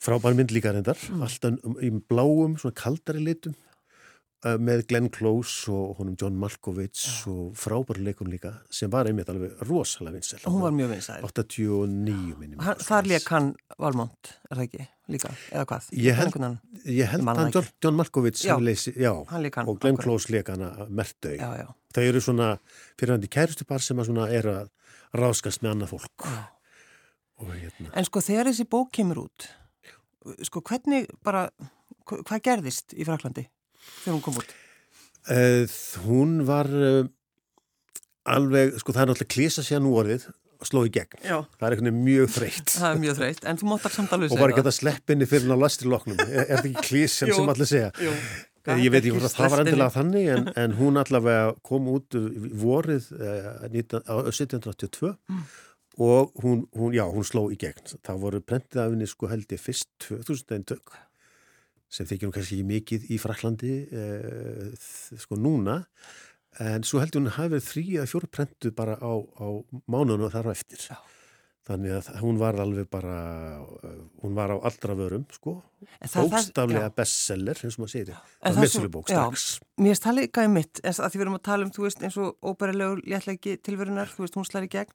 frábær 0.03 0.35
mynd 0.39 0.51
líka 0.55 0.73
reyndar, 0.75 0.99
Mm. 1.09 1.23
alltaf 1.23 1.83
í 1.83 1.91
bláum, 2.11 2.57
svona 2.59 2.75
kaldari 2.75 3.21
litum 3.23 3.55
með 4.43 4.81
Glenn 4.91 5.09
Close 5.15 5.71
og 5.71 5.99
honum 6.01 6.17
John 6.19 6.35
Malkovich 6.35 7.29
og 7.31 7.53
frábær 7.55 8.01
leikun 8.03 8.27
líka 8.33 8.51
sem 8.75 8.91
var 8.91 9.07
einmitt 9.07 9.29
alveg 9.31 9.53
rosalega 9.69 10.17
vinsel. 10.17 10.41
og 10.45 10.53
hún 10.57 10.63
var 10.65 10.73
mjög 10.75 10.91
vinsæl 10.91 11.23
89 11.23 12.35
minni. 12.41 12.57
Hann- 12.59 12.77
Þar 12.83 13.07
leik 13.07 13.29
hann 13.29 13.55
Valmont, 13.79 14.33
er 14.51 14.57
það 14.57 14.65
ekki 14.67 14.89
líka, 15.09 15.31
eða 15.53 15.65
hvað? 15.65 15.89
Ég 15.93 16.15
held- 16.17 16.33
veginn. 16.35 16.59
Ég 16.87 17.07
held 17.07 17.23
að 17.23 17.37
það 17.37 17.53
John, 17.55 17.69
John 17.85 17.95
Malkovich 17.97 18.43
Já. 18.43 18.59
leysi, 18.59 18.93
já, 18.97 19.15
Hann 19.29 19.51
hann 19.55 19.69
og 19.69 19.79
Glenn 19.81 19.95
akkurat. 19.95 20.03
Close 20.05 20.27
leik 20.31 20.49
hana 20.49 20.87
mertau. 20.91 21.37
Já, 21.39 21.57
já, 21.63 21.75
Þau 21.95 22.03
eru 22.03 22.19
svona 22.21 22.59
fyrirhandi 22.99 23.29
kærustupar 23.29 23.81
sem 23.81 23.97
að 23.97 24.33
er 24.33 24.43
að 24.43 24.69
ráskast 25.15 25.61
með 25.63 25.75
annað 25.77 25.89
fólk. 25.91 26.27
Og 27.39 27.49
hérna, 27.49 27.91
En 27.95 28.05
sko 28.05 28.19
þegar 28.21 28.47
þessi 28.51 28.65
bók 28.69 28.91
kemur 28.91 29.17
út, 29.29 29.47
sko 30.47 30.63
hvernig 30.69 31.09
bara, 31.25 31.47
hva- 32.09 32.21
hvað 32.29 32.45
gerðist 32.49 32.95
í 32.99 33.07
Fraklandi 33.09 33.47
þegar 34.03 34.15
hún 34.17 34.23
kom 34.29 34.39
út? 34.43 34.53
uh, 35.33 35.65
hún 36.07 36.37
var 36.49 36.71
uh, 36.71 37.03
alveg, 38.31 38.77
sko 38.81 38.95
það 38.95 39.03
er 39.05 39.11
náttúrulega 39.13 39.35
klísa 39.35 39.65
sér 39.67 39.83
nú 39.83 39.97
orðið 39.99 40.29
sló 40.63 40.85
í 40.87 40.93
gegn. 40.95 41.17
Já. 41.27 41.41
Það 41.59 41.65
er 41.67 41.75
einhvern 41.75 41.89
veginn 41.89 42.05
mjög 42.07 42.29
þreytt. 42.37 42.69
Það 42.79 42.93
er 42.93 43.01
mjög 43.03 43.17
þreytt, 43.19 43.41
en 43.51 43.57
þú 43.59 43.67
máttar 43.73 43.91
samt 43.97 44.13
alveg 44.15 44.29
Og 44.31 44.37
segja 44.37 44.45
bara 44.45 44.55
geta 44.61 44.73
sleppinni 44.77 45.27
fyrir 45.27 45.49
hann 45.49 45.59
á 45.59 45.63
lastri 45.65 45.89
loknum. 45.91 46.21
Er, 46.23 46.45
er 46.45 46.61
það 46.61 46.69
ekki 46.71 46.85
klísjan 46.87 47.33
Jú. 47.33 47.39
sem 47.41 47.51
allir 47.51 47.67
segja? 47.73 47.89
Jú. 47.99 48.13
Eh, 48.63 48.79
Ég 48.85 48.93
veit 48.95 49.01
ekki 49.01 49.11
hvort 49.17 49.27
að 49.27 49.35
það 49.41 49.51
var 49.57 49.63
endilega 49.65 49.91
þannig 49.97 50.29
en, 50.37 50.47
en 50.63 50.77
hún 50.79 51.01
allavega 51.03 51.49
kom 51.67 51.89
út 51.91 52.15
vorið 52.63 53.09
eh, 53.19 53.49
19 53.75 54.07
á 54.07 54.15
1782 54.23 55.11
og 55.99 56.33
hún, 56.43 56.67
hún, 56.73 56.95
já, 56.97 57.05
hún 57.05 57.27
sló 57.27 57.47
í 57.53 57.59
gegn. 57.61 57.97
Það 58.05 58.21
voru 58.25 58.41
prentið 58.41 58.83
af 58.85 58.93
henni 58.95 59.09
sko 59.11 59.29
held 59.33 59.53
ég 59.53 59.61
fyrst 59.61 59.91
2000 60.07 60.57
eintök 60.59 60.95
sem 61.93 62.09
þykir 62.09 62.29
hún 62.29 62.35
kannski 62.35 62.59
ekki 62.59 62.69
mikið 62.69 63.09
í 63.13 63.19
Fraklandi 63.21 63.73
eh, 63.93 64.85
sko 65.21 65.37
núna 65.37 65.83
en 66.61 66.85
svo 66.85 67.01
heldur 67.03 67.23
hún 67.23 67.35
hafi 67.37 67.55
verið 67.55 67.67
þrý 67.69 67.85
að 68.01 68.13
fjóru 68.13 68.29
prentuð 68.33 68.77
bara 68.77 68.97
á, 68.97 69.13
á 69.21 69.47
mánunum 69.89 70.29
og 70.29 70.33
þar 70.33 70.49
á 70.49 70.55
eftir. 70.57 70.87
Já. 70.89 71.01
Þannig 71.63 71.93
að 71.95 72.07
hún 72.19 72.39
var 72.41 72.57
alveg 72.59 72.89
bara, 72.91 73.17
eh, 73.87 73.99
hún 74.25 74.33
var 74.35 74.51
á 74.51 74.59
allra 74.67 74.97
vörum 74.99 75.27
sko, 75.31 75.61
bókstaflega 76.11 76.89
bestseller 76.97 77.55
eins 77.55 77.77
og 77.77 77.85
maður 77.85 77.93
segir, 77.93 78.17
það 78.43 78.59
er 78.65 78.89
já. 78.91 79.03
strax. 79.13 79.45
Mér 79.79 80.01
það 80.03 80.17
líka 80.19 80.43
í 80.43 80.51
mitt, 80.51 80.81
en 80.83 80.91
að 80.91 81.13
því 81.13 81.21
við 81.21 81.25
erum 81.27 81.39
að 81.39 81.45
tala 81.47 81.69
um, 81.69 81.71
þú 81.71 81.85
veist, 81.87 82.03
eins 82.03 82.17
og 82.19 82.35
óbærilegur 82.43 83.05
léttleiki 83.07 83.55
tilverunar, 83.63 84.11
þú 84.11 84.25
veist, 84.25 84.41
hún 84.41 84.49
slæri 84.49 84.73
gegn, 84.75 84.91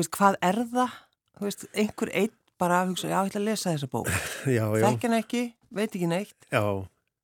veist, 0.00 0.12
hvað 0.16 0.38
er 0.48 0.62
það? 0.72 0.96
Þú 1.38 1.48
veist, 1.48 1.66
einhver 1.74 2.10
einn 2.22 2.32
bara 2.62 2.80
að 2.82 2.92
hugsa, 2.92 3.08
já, 3.10 3.18
ég 3.18 3.30
ætla 3.32 3.40
að 3.42 3.46
lesa 3.50 3.72
þessa 3.74 3.88
bók. 3.90 4.10
Já, 4.56 4.64
já, 4.78 4.82
Þekk 4.86 5.06
hann 5.08 5.16
ekki, 5.18 5.40
veit 5.74 5.88
ekki 5.96 6.08
neitt 6.10 6.46
já, 6.52 6.62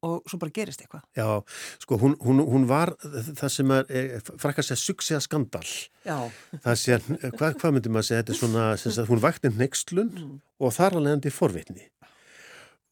og 0.09 0.31
svo 0.31 0.39
bara 0.39 0.55
gerist 0.55 0.83
eitthvað. 0.83 1.03
já, 1.19 1.27
sko 1.83 1.99
hún, 1.99 2.17
hún, 2.23 2.41
hún 2.47 2.67
var 2.71 2.93
það 3.03 3.51
sem 3.51 3.73
er, 3.75 3.89
frækka 4.39 4.63
að 4.65 4.81
succea 4.83 5.21
skandal. 5.23 5.63
Já. 6.07 6.17
Það 6.65 6.77
sé, 6.83 6.99
hvað, 7.35 7.57
hvað 7.61 7.75
myndi 7.77 7.93
maður 7.95 8.09
segja, 8.11 8.23
þetta 8.25 8.35
er 8.35 8.41
svona, 8.41 8.67
sem 8.83 8.95
sagt, 8.95 9.11
hún 9.13 9.23
vakti 9.23 9.51
nextlun 9.55 10.13
og 10.59 10.75
þar 10.75 10.99
alveg 11.01 11.19
endi 11.19 11.33
forvitni. 11.35 11.87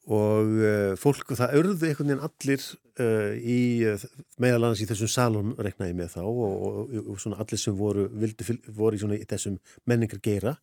Og 0.07 0.51
uh, 0.63 0.93
fólk, 0.95 1.33
það 1.35 1.55
örðu 1.59 1.89
einhvern 1.89 2.11
veginn 2.13 2.23
allir 2.23 2.61
uh, 3.03 3.33
í, 3.35 3.59
uh, 3.83 4.05
meðal 4.39 4.61
annars 4.61 4.83
í 4.83 4.87
þessum 4.87 5.09
salon 5.11 5.49
reknaði 5.59 5.97
með 5.97 6.13
þá 6.13 6.21
og, 6.23 6.53
og, 6.69 6.93
og 7.01 7.19
svona 7.19 7.39
allir 7.43 7.59
sem 7.59 7.75
voru, 7.75 8.05
vildu, 8.15 8.55
voru 8.77 8.95
í, 8.95 9.01
svona, 9.01 9.19
í 9.19 9.27
þessum 9.27 9.57
menningar 9.89 10.21
geira, 10.23 10.55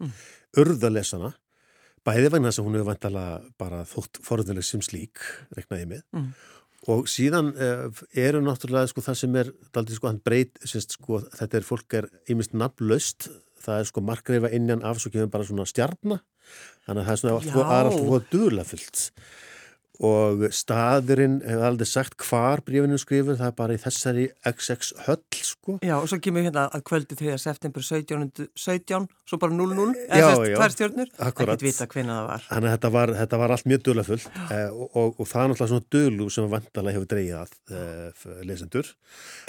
örðu 0.57 0.89
að 0.89 0.97
lesa 0.97 1.21
hana. 1.21 1.35
Bæði 2.05 2.33
vegna 2.33 2.51
þess 2.51 2.63
að 2.63 2.67
hún 2.69 2.79
hefur 2.79 2.89
vantala 2.89 3.27
bara 3.61 3.85
þótt 3.89 4.21
forðuleg 4.25 4.65
sem 4.65 4.83
slík, 4.85 5.21
reknaði 5.57 5.91
með. 5.93 6.03
Mm. 6.17 6.33
Og 6.95 7.07
síðan 7.09 7.53
uh, 7.57 8.03
eru 8.21 8.41
náttúrulega 8.45 8.91
sko 8.91 9.05
það 9.05 9.21
sem 9.21 9.39
er, 9.41 9.53
daldið 9.77 10.01
sko 10.01 10.09
hann 10.09 10.25
breyt, 10.25 10.61
sko 10.69 11.21
þetta 11.37 11.61
er 11.61 11.69
fólk 11.69 11.97
er 12.01 12.09
ymist 12.33 12.57
nafnlaust, 12.57 13.29
það 13.65 13.81
er 13.81 13.89
sko 13.91 14.05
markreifa 14.05 14.53
innan 14.57 14.85
af 14.87 15.01
svo 15.03 15.13
kemur 15.15 15.33
bara 15.33 15.49
svona 15.49 15.67
stjarnar, 15.69 16.23
þannig 16.87 17.01
að 17.01 17.07
það 17.09 17.15
er 17.15 17.23
svona 17.23 17.37
allt 17.39 17.49
Já. 17.49 17.55
fóð 17.55 17.67
Og 20.03 20.41
staðurinn 20.51 21.37
hefur 21.47 21.67
aldrei 21.69 21.87
sagt 21.87 22.19
hvar 22.27 22.63
brífinu 22.67 22.97
skrifur, 22.99 23.37
það 23.39 23.47
er 23.53 23.57
bara 23.61 23.77
í 23.77 23.79
þessari 23.79 24.25
XX 24.43 24.89
höll 25.07 25.21
sko. 25.39 25.77
Já, 25.87 25.95
og 26.01 26.09
svo 26.11 26.19
kemur 26.25 26.43
hérna 26.43 26.65
að 26.75 26.83
kvöldi 26.89 27.15
3. 27.21 27.37
september 27.39 27.85
17, 27.87 28.49
17 28.59 29.07
svo 29.25 29.39
bara 29.41 29.55
0-0, 29.55 29.95
Já, 29.95 30.19
eða 30.19 30.49
já. 30.51 30.57
tvær 30.59 30.75
stjórnur, 30.75 31.13
Akkurat. 31.15 31.55
ekkert 31.55 31.63
vita 31.65 31.87
hvena 31.95 32.17
það 32.19 32.27
var. 32.33 32.43
Þannig 32.51 32.69
að 32.69 32.75
þetta 32.75 32.91
var, 32.97 33.13
þetta 33.21 33.39
var 33.41 33.55
allt 33.55 33.69
mjög 33.71 33.85
duðlega 33.87 34.09
fullt 34.11 34.27
eh, 34.43 34.67
og, 34.75 34.89
og, 34.91 35.15
og 35.23 35.31
það 35.31 35.45
er 35.45 35.53
náttúrulega 35.53 35.71
svona 35.71 35.87
duðlu 35.95 36.27
sem 36.35 36.51
vandalega 36.53 36.97
hefur 36.99 37.09
dreigið 37.15 37.39
að 37.39 37.55
eh, 37.79 38.27
lesendur. 38.51 38.91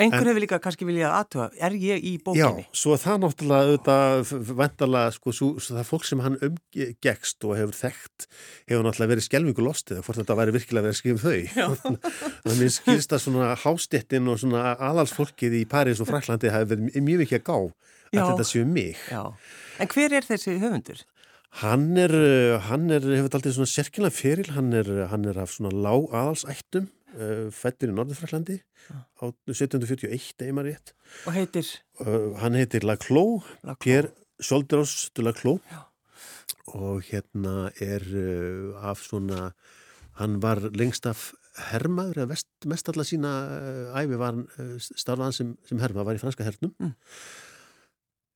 Einhver 0.06 0.30
hefur 0.32 0.46
líka 0.46 0.62
kannski 0.64 0.88
viljað 0.88 1.18
aðtuga, 1.18 1.50
er 1.68 1.76
ég 1.82 2.06
í 2.06 2.14
Já, 2.16 2.24
bókinni? 2.30 2.68
svo 2.72 2.96
það 3.02 3.20
náttúrulega 3.26 3.74
auðvitað 3.74 4.34
vandalega, 4.62 5.16
sko, 5.18 5.36
svo, 5.36 5.52
svo 5.60 5.76
það 5.82 5.90
fólk 5.92 6.08
sem 6.08 6.24
hann 6.24 6.40
umgekst 6.46 7.50
og 7.50 7.58
hefur 7.60 7.76
þekkt 7.82 8.30
hefur 8.70 8.88
náttúrulega 8.88 9.12
verið 9.16 9.28
skelvingu 9.28 9.66
lostið 9.66 10.06
þetta 10.36 10.42
væri 10.44 10.56
virkilega 10.60 10.86
verið 10.86 10.96
að 10.96 11.00
skrifa 11.00 11.16
um 11.16 11.24
þau 11.26 11.80
þannig 12.44 12.54
að 12.54 12.62
mér 12.62 12.76
skilst 12.76 13.16
að 13.16 13.24
svona 13.26 13.50
hástéttin 13.64 14.30
og 14.32 14.40
svona 14.44 14.76
aðalsfólkið 14.92 15.58
í 15.62 15.66
París 15.72 16.04
og 16.04 16.12
Fraklandi 16.12 16.52
hafi 16.54 16.72
verið 16.76 17.02
mjög 17.02 17.24
mikið 17.24 17.40
að 17.40 17.46
gá 17.48 17.56
að 17.56 18.20
Já. 18.20 18.26
þetta 18.30 18.48
séu 18.52 18.66
mig 18.70 19.00
Já. 19.10 19.24
En 19.80 19.92
hver 19.96 20.16
er 20.20 20.28
þessi 20.28 20.60
höfundur? 20.62 21.02
Hann 21.56 21.96
er, 21.96 22.12
hann 22.68 22.90
er, 22.92 23.06
hefur 23.16 23.38
aldrei 23.38 23.54
svona 23.56 23.72
sérkynlega 23.72 24.12
feril, 24.12 24.50
hann 24.52 24.74
er, 24.76 24.90
hann 25.08 25.24
er 25.30 25.38
af 25.40 25.54
svona 25.54 25.72
lág 25.72 26.10
aðalsættum, 26.12 26.90
uh, 27.16 27.46
fættur 27.56 27.94
í 27.94 27.96
Norðurfraklandi 27.96 28.58
á 28.92 29.24
1741, 29.48 30.36
eða 30.44 30.56
maður 30.58 30.74
rétt. 30.74 30.92
Og 31.24 31.38
heitir 31.38 31.70
Uh, 31.96 32.34
hann 32.42 32.58
heitir 32.60 32.84
Laclos. 32.84 33.46
Pierre 33.80 34.10
Solderos 34.44 35.14
de 35.16 35.24
Laclos 35.24 35.62
Já. 35.72 35.86
og 36.76 37.06
hérna 37.08 37.70
er 37.80 38.04
uh, 38.04 38.76
af 38.84 39.00
svona, 39.00 39.54
hann 40.20 40.38
var 40.44 40.62
lengst 40.76 41.08
af 41.10 41.32
hermaður, 41.72 42.22
eða 42.24 42.32
vest, 42.34 42.48
mest 42.68 42.92
alla 42.92 43.06
sína 43.08 43.34
uh, 43.48 43.98
æfi 44.00 44.20
var 44.20 44.34
hann 44.34 44.46
uh, 44.60 44.78
starfaðan 44.86 45.36
sem, 45.36 45.52
sem 45.68 45.82
hermaður, 45.82 46.10
var 46.12 46.20
í 46.20 46.24
franska 46.24 46.48
hernum. 46.48 46.74
Mm. 46.80 46.96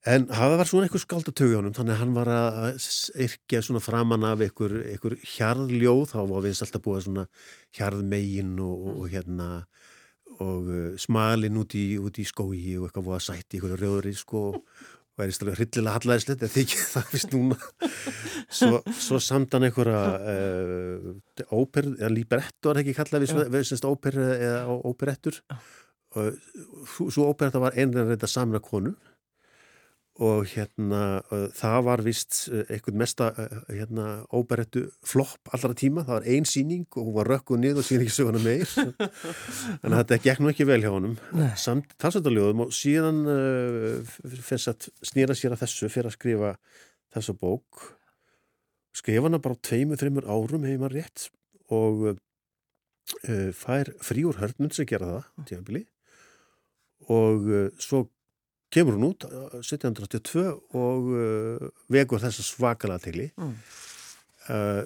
En 0.07 0.29
hafa 0.31 0.55
var 0.55 0.69
svona 0.69 0.87
einhver 0.87 1.01
skald 1.03 1.27
á 1.27 1.33
tögjónum, 1.35 1.73
þannig 1.75 1.97
að 1.97 2.01
hann 2.05 2.13
var 2.15 2.29
að 2.31 2.85
yrkja 3.25 3.59
svona 3.65 3.81
framan 3.83 4.23
af 4.29 4.45
einhver, 4.45 4.77
einhver 4.93 5.17
hjarðljóð, 5.35 6.05
þá 6.13 6.19
var 6.31 6.45
við 6.45 6.61
alltaf 6.63 6.85
búið 6.85 7.07
svona 7.09 7.25
hjarðmegin 7.75 8.53
og, 8.63 8.85
og, 8.87 9.01
og 9.03 9.11
hérna 9.11 9.49
og 10.39 10.69
uh, 10.71 10.93
smalinn 11.01 11.59
út 11.59 11.75
í, 11.75 11.83
út 11.99 12.15
í 12.21 12.25
skói 12.27 12.77
og 12.79 12.87
eitthvað 12.87 13.09
voða 13.09 13.25
sætt 13.27 13.51
í 13.51 13.59
einhverju 13.59 13.81
rjóðri 13.81 14.15
sko 14.15 14.45
og 14.53 14.63
í 15.27 15.33
stæðlega 15.35 15.57
hryllilega 15.59 15.95
hallæðislegt 15.97 16.45
en 16.47 16.53
þykir 16.53 16.85
það 16.93 17.09
fyrst 17.11 17.33
núna. 17.35 17.57
Svo, 18.49 18.79
svo 18.95 19.19
samt 19.21 19.53
hann 19.57 19.67
einhverja 19.67 19.99
uh, 20.33 21.11
óper, 21.59 21.91
eða 21.99 22.13
libretto 22.15 22.71
er 22.71 22.79
ekki 22.83 22.95
kallað 22.97 23.25
við, 23.25 23.43
við 23.57 23.67
semst 23.69 23.85
óper 23.89 24.15
eða 24.23 24.79
óperettur. 24.87 25.41
Og 26.17 26.39
svo- 26.95 27.09
svo 27.13 27.27
óperetta 27.29 27.59
var 27.61 27.75
einlega 27.77 28.07
reynda 28.09 28.29
samina 28.31 28.63
konu 28.63 28.95
og 30.19 30.49
hérna 30.51 31.21
það 31.55 31.77
var 31.87 32.01
vist 32.03 32.41
uh, 32.51 32.63
einhvern 32.67 32.97
mesta 32.99 33.29
uh, 33.39 33.61
hérna, 33.71 34.07
óberettu 34.35 34.83
flopp 35.07 35.51
allra 35.55 35.71
tíma, 35.77 36.03
það 36.07 36.17
var 36.17 36.27
ein 36.33 36.47
síning 36.49 36.83
og 36.91 37.07
hún 37.07 37.15
var 37.15 37.29
rökkuð 37.31 37.61
niður 37.61 37.79
og 37.79 37.87
síðan 37.87 38.03
ekki 38.05 38.15
söguna 38.17 38.41
meir. 38.43 38.73
En 39.85 39.95
þetta 39.95 40.19
gekk 40.25 40.41
nú 40.43 40.51
ekki 40.51 40.67
vel 40.67 40.81
hjá 40.83 40.91
honum. 40.91 41.15
Nei. 41.35 41.53
samt 41.59 41.95
talsvöldaljóðum 42.01 42.65
og 42.65 42.75
síðan 42.75 43.23
uh, 43.31 44.17
fyrst 44.43 44.73
að 44.73 44.89
snýra 45.07 45.37
sér 45.37 45.55
að 45.55 45.63
þessu 45.63 45.91
fyrir 45.93 46.11
að 46.11 46.17
skrifa 46.17 46.53
þessa 47.15 47.37
bók. 47.39 47.85
Skrifa 48.99 49.29
hana 49.29 49.39
bara 49.41 49.59
tveimur, 49.63 49.99
þreimur 50.01 50.27
árum 50.27 50.67
hefur 50.67 50.83
maður 50.83 50.99
rétt. 50.99 51.29
Og 51.71 52.07
uh, 52.11 53.49
fær 53.55 53.95
frí 54.03 54.27
úr 54.27 54.43
hörnum 54.43 54.75
sem 54.75 54.87
gera 54.89 55.15
það 55.15 55.51
tímabili. 55.53 55.85
Og 57.07 57.47
uh, 57.47 57.67
svo 57.79 58.09
kemur 58.73 58.95
hún 58.97 59.07
út 59.09 59.25
uh, 59.25 59.59
1782 59.59 60.43
og 60.77 61.09
uh, 61.15 61.69
vekur 61.91 62.21
þessa 62.23 62.45
svakalega 62.45 63.03
tegli 63.07 63.29
Mm. 63.37 63.53
uh, 64.49 64.83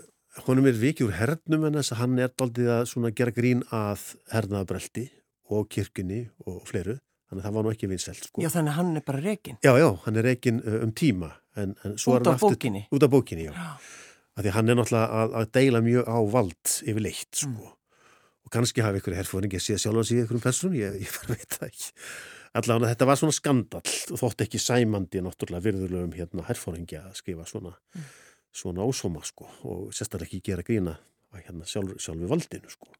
honum 0.48 0.66
er 0.70 0.78
vikið 0.80 1.08
úr 1.10 1.16
hernum 1.20 1.66
en 1.68 1.76
þess 1.80 1.94
að 1.94 2.00
hann 2.04 2.20
er 2.24 2.32
daldið 2.40 2.70
að 2.74 3.10
gera 3.20 3.34
grín 3.36 3.64
að 3.76 4.06
hernaðabrelti 4.34 5.08
og 5.54 5.68
kirkjunni 5.70 6.24
og 6.48 6.64
fleiru 6.70 6.96
þannig 7.30 7.44
að 7.44 7.46
það 7.48 7.54
var 7.58 7.66
nú 7.68 7.72
ekki 7.74 7.88
vinsælt 7.92 8.26
sko. 8.28 8.42
Já, 8.42 8.50
þannig 8.54 8.72
að 8.74 8.78
hann 8.80 8.96
er 9.00 9.04
bara 9.06 9.22
rekin. 9.22 9.58
já, 9.66 9.72
já, 9.78 9.90
hann 10.06 10.18
er 10.22 10.26
reikin 10.30 10.62
uh, 10.64 10.80
um 10.88 10.92
tíma 10.96 11.32
en, 11.56 11.76
en 11.86 11.94
Út 12.00 12.28
af 12.28 12.34
aftur- 12.38 12.56
bókinni. 12.56 12.86
út 12.94 13.04
af 13.06 13.12
bókinni, 13.14 13.46
já 13.50 13.54
Já. 13.54 13.78
því 14.42 14.52
hann 14.56 14.70
er 14.74 14.76
náttúrulega 14.80 15.22
að, 15.22 15.34
að 15.42 15.50
deila 15.54 15.82
mjög 15.86 16.08
á 16.10 16.18
vald 16.34 16.72
yfir 16.90 17.04
leitt 17.06 17.36
sko. 17.44 17.68
og 18.44 18.50
kannski 18.54 18.82
hafi 18.82 19.02
ykkur 19.04 19.14
herfóringi 19.20 19.60
að 19.60 19.66
síða 19.68 19.82
sjálf 19.84 20.02
að 20.02 20.08
síða 20.10 20.24
ykkur 20.26 20.40
um 20.40 20.46
person, 20.48 20.74
ég, 20.74 20.98
ég 21.06 21.20
veit 21.30 21.46
það 21.54 21.68
ekki 21.70 21.92
allavega 22.54 22.92
þetta 22.94 23.08
var 23.10 23.20
svona 23.20 23.36
skandall 23.36 23.96
og 24.14 24.20
þótt 24.22 24.46
ekki 24.46 24.62
sæmandi 24.62 25.24
náttúrulega 25.26 25.66
virðulegum 25.68 26.14
hérna 26.18 26.46
herfóringi 26.50 27.00
að 27.00 27.16
skrifa 27.18 27.48
svona 27.50 27.74
svona 28.54 28.86
ósóma 28.86 29.24
sko 29.26 29.48
og 29.66 29.94
sérstaklega 29.96 30.30
ekki 30.30 30.52
gera 30.52 30.66
grína 30.66 30.98
hérna 31.34 31.66
sjálf, 31.66 31.96
sjálfu 31.98 32.28
valdinu 32.30 32.70
sko. 32.70 32.92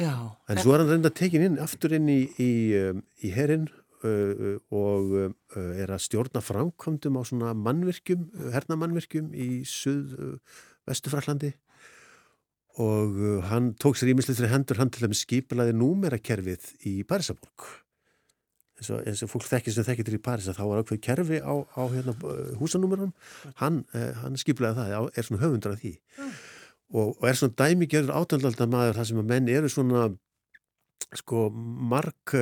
Já. 0.00 0.34
en 0.48 0.58
svo 0.58 0.72
er 0.74 0.82
hann 0.82 0.90
reynda 0.90 1.12
tekin 1.14 1.44
inn 1.44 1.60
aftur 1.62 1.94
inn 1.94 2.08
í, 2.10 2.22
í, 2.40 2.50
um, 2.74 3.02
í 3.22 3.30
herinn 3.34 3.68
uh, 3.68 4.56
og 4.74 5.14
uh, 5.14 5.30
er 5.76 5.92
að 5.92 6.02
stjórna 6.06 6.42
framkvæmdum 6.42 7.18
á 7.20 7.22
svona 7.28 7.54
mannvirkjum, 7.54 8.26
hernamannvirkjum 8.54 9.30
í 9.36 9.62
suð 9.68 10.16
vestufrallandi 10.88 11.52
og 12.82 13.18
hann 13.50 13.74
tók 13.78 13.98
sér 13.98 14.14
ímislið 14.14 14.40
fyrir 14.40 14.54
hendur 14.54 14.80
hann 14.80 14.90
til 14.94 15.04
þeim 15.04 15.18
skipilaði 15.20 15.76
númerakerfið 15.76 16.72
í 16.88 16.94
Parísaborg 17.06 17.68
eins 18.78 18.92
og, 18.94 19.02
eins 19.02 19.24
og 19.26 19.32
fólk 19.32 19.48
þekkir 19.48 19.74
sem 19.74 19.86
þekkir 19.88 20.08
til 20.08 20.18
í 20.18 20.22
París 20.22 20.48
að 20.50 20.60
þá 20.60 20.64
var 20.70 20.84
ákveð 20.84 21.02
kerfi 21.08 21.40
á, 21.42 21.54
á 21.54 21.82
hérna, 21.92 22.14
húsanúmerum 22.60 23.12
hann, 23.62 23.82
uh, 23.94 24.12
hann 24.22 24.38
skipilaði 24.40 24.78
það, 24.80 25.10
er 25.14 25.28
svona 25.28 25.42
höfundur 25.44 25.74
af 25.74 25.82
því 25.82 25.94
og, 26.94 27.12
og 27.18 27.26
er 27.28 27.38
svona 27.40 27.58
dæmigerður 27.58 28.16
átaldaldar 28.16 28.72
maður 28.72 29.00
þar 29.00 29.10
sem 29.10 29.22
að 29.22 29.30
menn 29.34 29.52
eru 29.52 29.72
svona 29.72 30.08
sko 31.16 31.48
marg, 31.88 32.34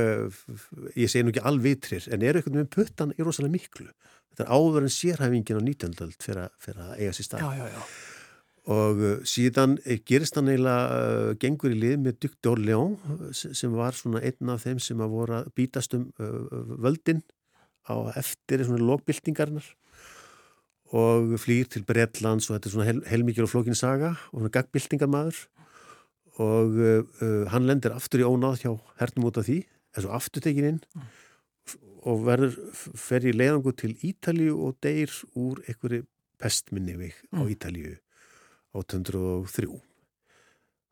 ég 0.98 1.10
segi 1.10 1.22
nú 1.22 1.30
ekki 1.30 1.44
alvitrir, 1.46 2.08
en 2.10 2.24
eru 2.26 2.40
einhvern 2.40 2.58
veginn 2.58 2.72
puttan 2.72 3.12
í 3.14 3.22
rosalega 3.22 3.54
miklu. 3.54 3.86
Þetta 4.32 4.42
er 4.42 4.50
áður 4.56 4.86
en 4.88 4.92
sérhæfingin 4.92 5.60
á 5.60 5.62
19. 5.62 5.94
öld 6.02 6.16
fyrir 6.26 6.80
að 6.82 6.96
eiga 6.98 7.12
sér 7.14 7.28
stað. 7.28 7.44
Já, 7.44 7.60
já, 7.60 7.76
já. 7.76 8.15
Og 8.66 8.98
síðan 9.28 9.76
gerist 10.08 10.34
hann 10.34 10.50
eiginlega, 10.50 10.86
uh, 10.90 11.34
gengur 11.38 11.70
í 11.70 11.78
lið 11.78 12.00
með 12.02 12.16
Duc 12.24 12.32
d'Orléans 12.42 13.42
sem 13.54 13.74
var 13.78 13.94
svona 13.94 14.24
einn 14.26 14.50
af 14.50 14.64
þeim 14.66 14.80
sem 14.82 15.02
að 15.04 15.12
voru 15.14 15.36
að 15.38 15.50
bítast 15.54 15.94
um 15.94 16.08
völdin 16.82 17.22
á 17.86 18.10
eftir 18.18 18.64
svona 18.66 18.82
lókbyltingarnar 18.82 19.66
og 20.94 21.34
flýr 21.42 21.66
til 21.70 21.84
Breitlands 21.86 22.48
og 22.48 22.56
þetta 22.56 22.68
er 22.68 22.74
svona 22.74 22.88
hel, 22.88 23.02
heilmikið 23.10 23.46
og 23.46 23.52
flókin 23.52 23.78
saga 23.78 24.14
og 24.30 24.40
svona 24.40 24.54
gagbyltingarmaður 24.54 25.40
og 26.42 26.76
uh, 26.78 27.44
hann 27.50 27.66
lendir 27.66 27.94
aftur 27.96 28.22
í 28.22 28.28
ónáð 28.28 28.60
hjá 28.62 28.72
hernum 29.00 29.30
út 29.30 29.40
af 29.40 29.48
því, 29.48 29.62
þessu 29.96 30.12
afturtekin 30.18 30.68
inn 30.70 30.80
mm. 30.82 31.06
og 32.06 32.26
verður 32.26 32.58
fer 32.76 33.26
í 33.26 33.34
leiðangu 33.34 33.72
til 33.74 33.94
Ítalju 34.06 34.58
og 34.66 34.76
deyr 34.84 35.12
úr 35.34 35.62
einhverju 35.66 36.04
pestminni 36.38 36.98
við 37.00 37.16
mm. 37.32 37.40
á 37.40 37.42
Ítalju 37.50 37.96
1803 38.76 39.80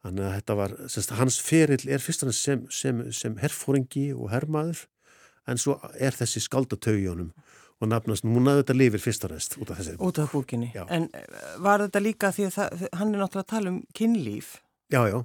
þannig 0.05 0.27
að 0.27 0.35
þetta 0.39 0.57
var 0.61 0.75
semst, 0.93 1.15
hans 1.17 1.39
ferill 1.41 1.85
er 1.89 2.03
fyrst 2.03 2.27
næst 2.27 2.45
sem, 2.45 2.65
sem, 2.71 3.05
sem 3.13 3.37
herfóringi 3.41 4.11
og 4.15 4.31
herrmaður 4.35 4.85
en 5.49 5.61
svo 5.61 5.79
er 6.01 6.17
þessi 6.17 6.43
skaldatögjónum 6.45 7.33
og 7.83 7.91
nafnast 7.91 8.27
núna 8.27 8.59
þetta 8.61 8.77
lifir 8.77 9.03
fyrst 9.03 9.27
og 9.27 9.35
næst 9.35 9.57
út 9.61 9.73
af 9.73 9.81
þessari 9.81 9.99
búk. 9.99 10.09
Út 10.09 10.21
af 10.23 10.33
búkinni. 10.33 10.71
Já. 10.75 10.85
En 10.95 11.09
eh, 11.13 11.25
var 11.65 11.85
þetta 11.85 12.03
líka 12.05 12.31
því 12.35 12.49
að 12.49 12.55
það, 12.59 12.85
hann 13.01 13.11
er 13.11 13.21
náttúrulega 13.21 13.45
að 13.45 13.53
tala 13.53 13.73
um 13.73 13.81
kynlíf? 13.99 14.53
Já, 14.93 15.01
já. 15.11 15.19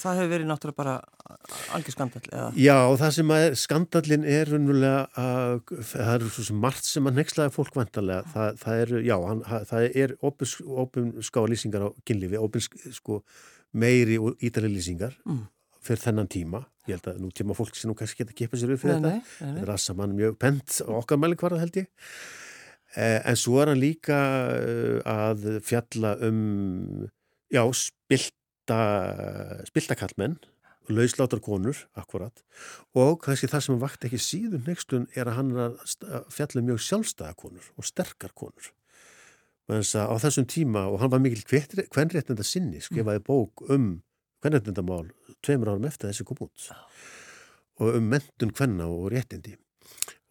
Það 0.00 0.20
hefur 0.20 0.30
verið 0.32 0.48
náttúrulega 0.50 0.78
bara 0.78 0.94
algjör 1.76 1.94
skandall, 1.94 2.22
eða? 2.30 2.46
Já, 2.60 2.76
það 3.00 3.12
sem 3.16 3.32
er, 3.36 3.56
skandallin 3.60 4.28
er 4.36 4.52
unnulega 4.58 5.02
að 5.22 5.74
það 5.90 6.12
eru 6.14 6.30
svo 6.34 6.46
sem 6.48 6.62
margt 6.66 6.88
sem 6.88 7.10
að 7.10 7.20
nexlaði 7.20 7.54
fólk 7.54 7.76
vantarlega. 7.78 8.30
Það, 8.34 8.62
það 8.62 8.84
er, 8.84 8.94
já, 9.06 9.16
hann, 9.24 9.42
það 9.72 9.98
er 10.04 10.16
opinskáa 10.30 11.50
lýsingar 11.52 11.86
á 11.86 11.90
kynlífi, 12.08 12.40
opins, 12.40 12.70
sko, 12.98 13.20
meiri 13.76 14.16
og 14.22 14.40
ídali 14.44 14.72
lýsingar 14.72 15.18
mm. 15.26 15.44
fyrir 15.84 16.04
þennan 16.06 16.32
tíma. 16.32 16.64
Ég 16.86 16.98
held 16.98 17.10
að 17.10 17.22
nú 17.24 17.32
tíma 17.34 17.56
fólk 17.58 17.76
sem 17.76 17.90
nú 17.90 17.96
kannski 17.98 18.22
geta 18.22 18.36
kipað 18.36 18.62
sér 18.62 18.74
upp 18.76 18.82
fyrir 18.84 19.00
nei, 19.02 19.18
þetta. 19.18 19.20
Nei, 19.20 19.46
nei. 19.46 19.54
Þetta 19.58 19.66
er 19.66 19.74
að 19.74 19.84
saman 19.84 20.16
mjög 20.18 20.40
pent 20.42 20.80
okkar 20.86 21.22
mælikvarða 21.22 21.62
held 21.64 21.80
ég. 21.82 21.88
Eh, 22.96 23.20
en 23.28 23.36
svo 23.36 23.58
er 23.60 23.72
hann 23.72 23.82
líka 23.82 24.18
eh, 24.56 25.00
að 25.04 25.48
fjalla 25.66 26.14
um, 26.24 27.06
já, 27.52 27.62
spilt 27.76 28.36
spiltakallmenn 29.68 30.38
lausláttar 30.92 31.40
konur, 31.42 31.78
akkurat 31.98 32.42
og 32.94 33.20
kannski 33.24 33.48
það 33.50 33.64
sem 33.64 33.78
vakt 33.82 34.06
ekki 34.06 34.20
síðun 34.22 34.66
nextun 34.68 35.06
er 35.16 35.30
að 35.30 35.38
hann 35.40 35.52
er 35.54 35.62
að 35.66 36.26
fjalla 36.34 36.62
mjög 36.66 36.82
sjálfstæðakonur 36.86 37.70
og 37.74 37.88
sterkar 37.88 38.34
konur. 38.38 38.70
Á 39.66 40.14
þessum 40.22 40.46
tíma 40.46 40.86
og 40.86 41.00
hann 41.02 41.10
var 41.10 41.22
mikil 41.22 41.42
hvernréttenda 41.50 42.46
sinni 42.46 42.82
skrifaði 42.84 43.24
bók 43.26 43.64
um 43.66 43.96
hvernréttendamál 44.44 45.10
tveimur 45.42 45.72
árum 45.74 45.88
eftir 45.88 46.12
þessi 46.12 46.26
kom 46.28 46.44
út. 46.46 46.70
Og 47.82 47.98
um 47.98 48.10
mentun 48.12 48.54
hvenna 48.54 48.86
og 48.86 49.10
réttindi 49.12 49.56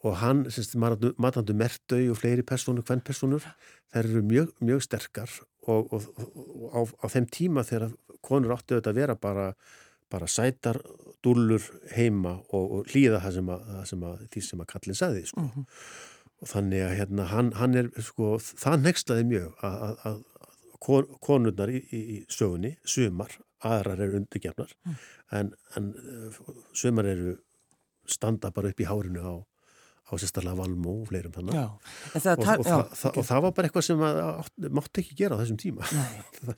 og 0.05 0.19
hann, 0.21 0.43
semst, 0.53 0.75
matandu 0.77 1.55
mertau 1.57 2.01
og 2.13 2.19
fleiri 2.19 2.45
personur, 2.45 2.85
hvernpersonur 2.85 3.45
þær 3.93 4.03
eru 4.03 4.21
mjög, 4.25 4.51
mjög 4.61 4.83
sterkar 4.85 5.31
og, 5.65 5.93
og, 5.93 6.05
og 6.19 6.75
á, 6.77 6.79
á 7.01 7.05
þeim 7.09 7.27
tíma 7.33 7.63
þegar 7.65 7.95
konur 8.25 8.55
áttu 8.55 8.77
þetta 8.77 8.93
að 8.93 8.99
vera 8.99 9.15
bara, 9.17 9.47
bara 10.11 10.29
sætar, 10.29 10.79
dúllur 11.25 11.63
heima 11.95 12.35
og, 12.53 12.65
og 12.65 12.91
hlýða 12.91 13.23
það 13.23 13.39
sem 13.39 13.49
að, 13.55 13.71
sem 13.91 14.05
að, 14.09 14.27
því 14.33 14.43
sem 14.49 14.61
að 14.61 14.69
kallin 14.73 14.99
saði 14.99 15.25
sko. 15.31 15.41
uh 15.41 15.55
-huh. 15.55 15.65
og 16.41 16.51
þannig 16.53 16.85
að 16.85 16.95
hérna, 16.99 17.25
hann, 17.31 17.51
hann 17.61 17.75
er 17.81 17.89
sko, 18.01 18.35
það 18.37 18.85
nexlaði 18.85 19.25
mjög 19.31 19.65
að, 19.65 19.97
að 20.11 20.23
konurnar 21.25 21.71
í, 21.73 21.81
í, 21.89 21.99
í 22.17 22.17
sögunni, 22.29 22.75
sumar 22.85 23.33
aðrar 23.65 24.05
eru 24.05 24.21
undirgefnar 24.21 24.69
-huh. 24.85 24.95
en, 25.31 25.53
en 25.75 25.93
sumar 26.73 27.05
eru 27.09 27.37
standa 28.05 28.51
bara 28.51 28.69
upp 28.69 28.79
í 28.79 28.85
hárinu 28.85 29.25
á 29.25 29.35
á 30.05 30.13
sérstaklega 30.21 30.57
Valmó 30.59 30.91
og 31.01 31.07
fleirum 31.09 31.33
þannig 31.33 31.55
og, 31.57 31.79
það, 32.13 32.31
og, 32.37 32.49
og, 32.51 32.67
já, 32.69 32.75
það, 32.99 33.17
og 33.17 33.25
það 33.25 33.41
var 33.45 33.53
bara 33.57 33.69
eitthvað 33.69 33.85
sem 33.87 34.03
mátt 34.77 35.01
ekki 35.01 35.17
gera 35.17 35.37
á 35.37 35.41
þessum 35.41 35.59
tíma. 35.61 35.89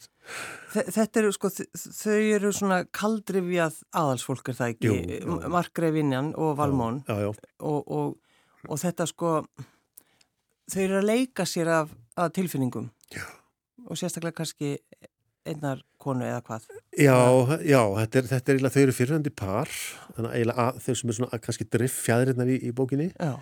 Þetta 0.97 1.21
eru 1.21 1.31
sko 1.35 1.51
þau 1.55 2.17
eru 2.17 2.51
svona 2.55 2.81
kaldrifjað 2.91 3.79
aðalsfólk 4.01 4.51
er 4.51 4.59
það 4.59 4.73
ekki, 4.75 5.19
Markgrefinjan 5.55 6.33
og 6.35 6.57
Valmón. 6.59 7.01
og 8.67 8.81
þetta 8.83 9.07
sko 9.07 9.33
þau 10.67 10.81
eru 10.83 10.99
að 10.99 11.07
leika 11.07 11.47
sér 11.47 11.71
af, 11.71 11.93
af 12.19 12.33
tilfinningum. 12.35 12.91
Já. 13.15 13.23
og 13.87 13.95
sérstaklega 13.95 14.35
kannski 14.41 14.73
einnar 15.51 15.81
konu 16.01 16.25
eða 16.27 16.41
hvað? 16.45 16.65
Já, 16.97 17.17
já, 17.65 17.81
þetta 17.97 18.19
er, 18.19 18.29
þetta 18.31 18.51
er 18.51 18.57
eiginlega, 18.57 18.73
þau 18.73 18.81
eru 18.83 18.95
fyrirhandi 18.97 19.33
par, 19.41 19.75
þannig 20.15 20.29
að 20.29 20.37
eiginlega 20.39 20.65
að, 20.65 20.79
þau 20.85 20.99
sem 20.99 21.11
er 21.11 21.17
svona 21.17 21.39
kannski 21.43 21.67
driff 21.75 21.99
fjæðirinnar 22.05 22.51
í, 22.51 22.57
í 22.67 22.73
bókinni. 22.77 23.07
Uh, 23.21 23.39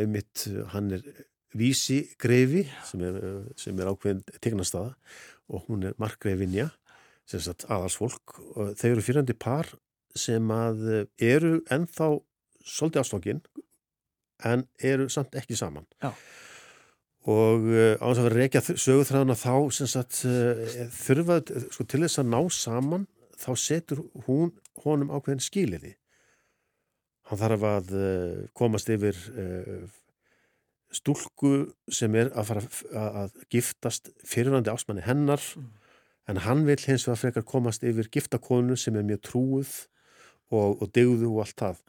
einmitt, 0.00 0.46
hann 0.74 0.90
er 0.96 1.04
Vísi 1.58 2.00
Greifi 2.20 2.64
sem 2.86 3.04
er, 3.08 3.20
sem 3.60 3.78
er 3.80 3.90
ákveðin 3.92 4.24
tegnastaða 4.42 4.92
og 5.48 5.68
hún 5.70 5.86
er 5.88 5.94
Markgreifinja 6.02 6.68
sem 7.28 7.40
sagt 7.44 7.68
aðalsfólk. 7.70 8.36
Og 8.56 8.74
þau 8.78 8.88
eru 8.90 9.04
fyrirhandi 9.04 9.36
par 9.38 9.70
sem 10.18 10.52
að 10.52 11.06
eru 11.22 11.60
ennþá 11.72 12.10
svolítið 12.68 13.04
ástofngin 13.04 13.40
en 14.48 14.66
eru 14.84 15.08
samt 15.12 15.38
ekki 15.38 15.56
saman. 15.58 15.88
Já 16.02 16.12
og 17.26 17.66
uh, 17.66 17.94
á 17.98 18.06
þess 18.06 18.20
að 18.20 18.26
vera 18.28 18.38
reykja 18.38 18.62
sögurþræðuna 18.68 19.38
þá 19.38 19.54
sagt, 19.74 20.20
uh, 20.28 20.90
þurfa 20.94 21.40
sko, 21.72 21.84
til 21.84 22.02
þess 22.04 22.22
að 22.22 22.30
ná 22.34 22.40
saman 22.54 23.06
þá 23.38 23.50
setur 23.58 24.04
hún 24.26 24.52
honum 24.84 25.10
ákveðin 25.10 25.42
skiliði 25.42 25.96
hann 27.28 27.42
þarf 27.42 27.66
að 27.68 27.94
uh, 27.98 28.44
komast 28.56 28.90
yfir 28.92 29.18
stúlku 30.94 31.68
sem 31.92 32.14
er 32.16 32.30
að 32.32 32.48
fara 32.48 32.62
að, 32.96 33.34
giftast 33.52 34.08
fyrirvandi 34.26 34.72
ásmanni 34.72 35.04
hennar 35.04 35.42
mm. 35.58 35.68
en 36.32 36.42
hann 36.46 36.64
vil 36.68 36.78
hins 36.80 37.04
vegar 37.04 37.20
frekar 37.20 37.48
komast 37.48 37.84
yfir 37.84 38.08
giftakonu 38.12 38.76
sem 38.78 38.96
er 38.96 39.04
mjög 39.04 39.24
trúið 39.28 39.74
og, 40.48 40.80
og 40.80 40.88
degðu 40.96 41.28
og 41.34 41.42
allt 41.44 41.58
það. 41.60 41.82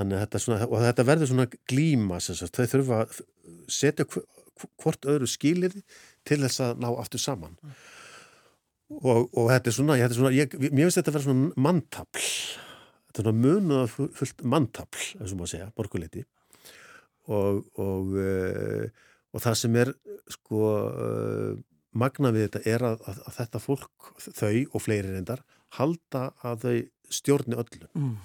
Þetta, 0.00 0.40
svona, 0.40 0.66
þetta 0.86 1.04
verður 1.04 1.28
svona 1.28 1.46
glíma 1.68 2.20
þau 2.22 2.66
þurfa 2.72 3.00
að 3.04 3.18
setja 3.70 4.06
hvort 4.82 5.08
öðru 5.08 5.28
skilir 5.30 5.74
til 6.28 6.40
þess 6.42 6.64
að 6.64 6.82
ná 6.82 6.88
aftur 6.92 7.22
saman. 7.22 7.56
Og, 8.90 9.28
og 9.38 9.46
þetta 9.52 9.70
er 9.70 9.76
svona, 9.76 9.96
þetta 10.00 10.14
er 10.16 10.18
svona 10.18 10.34
ég, 10.34 10.56
mér 10.66 10.88
finnst 10.88 10.98
þetta 10.98 11.12
að 11.12 11.16
vera 11.16 11.26
svona 11.28 11.64
mantapl 11.68 12.24
þetta 13.10 13.22
er 13.22 13.26
svona 13.28 13.42
munuða 13.44 14.08
fullt 14.18 14.42
mantapl, 14.46 15.04
eins 15.18 15.30
og 15.34 15.38
maður 15.38 15.52
segja, 15.52 15.68
borguleiti 15.78 16.24
og 17.30 17.62
og, 17.78 18.16
uh, 18.18 19.06
og 19.30 19.44
það 19.44 19.58
sem 19.60 19.78
er 19.78 19.92
sko 20.34 20.64
uh, 20.90 21.52
magna 21.94 22.34
við 22.34 22.48
þetta 22.48 22.64
er 22.74 22.86
að, 22.88 23.06
að, 23.06 23.22
að 23.30 23.38
þetta 23.38 23.62
fólk, 23.62 24.10
þau 24.26 24.54
og 24.56 24.82
fleiri 24.82 25.14
reyndar 25.14 25.44
halda 25.78 26.30
að 26.42 26.66
þau 26.66 26.76
stjórni 27.14 27.58
öllu. 27.58 27.86
Mm 27.94 28.18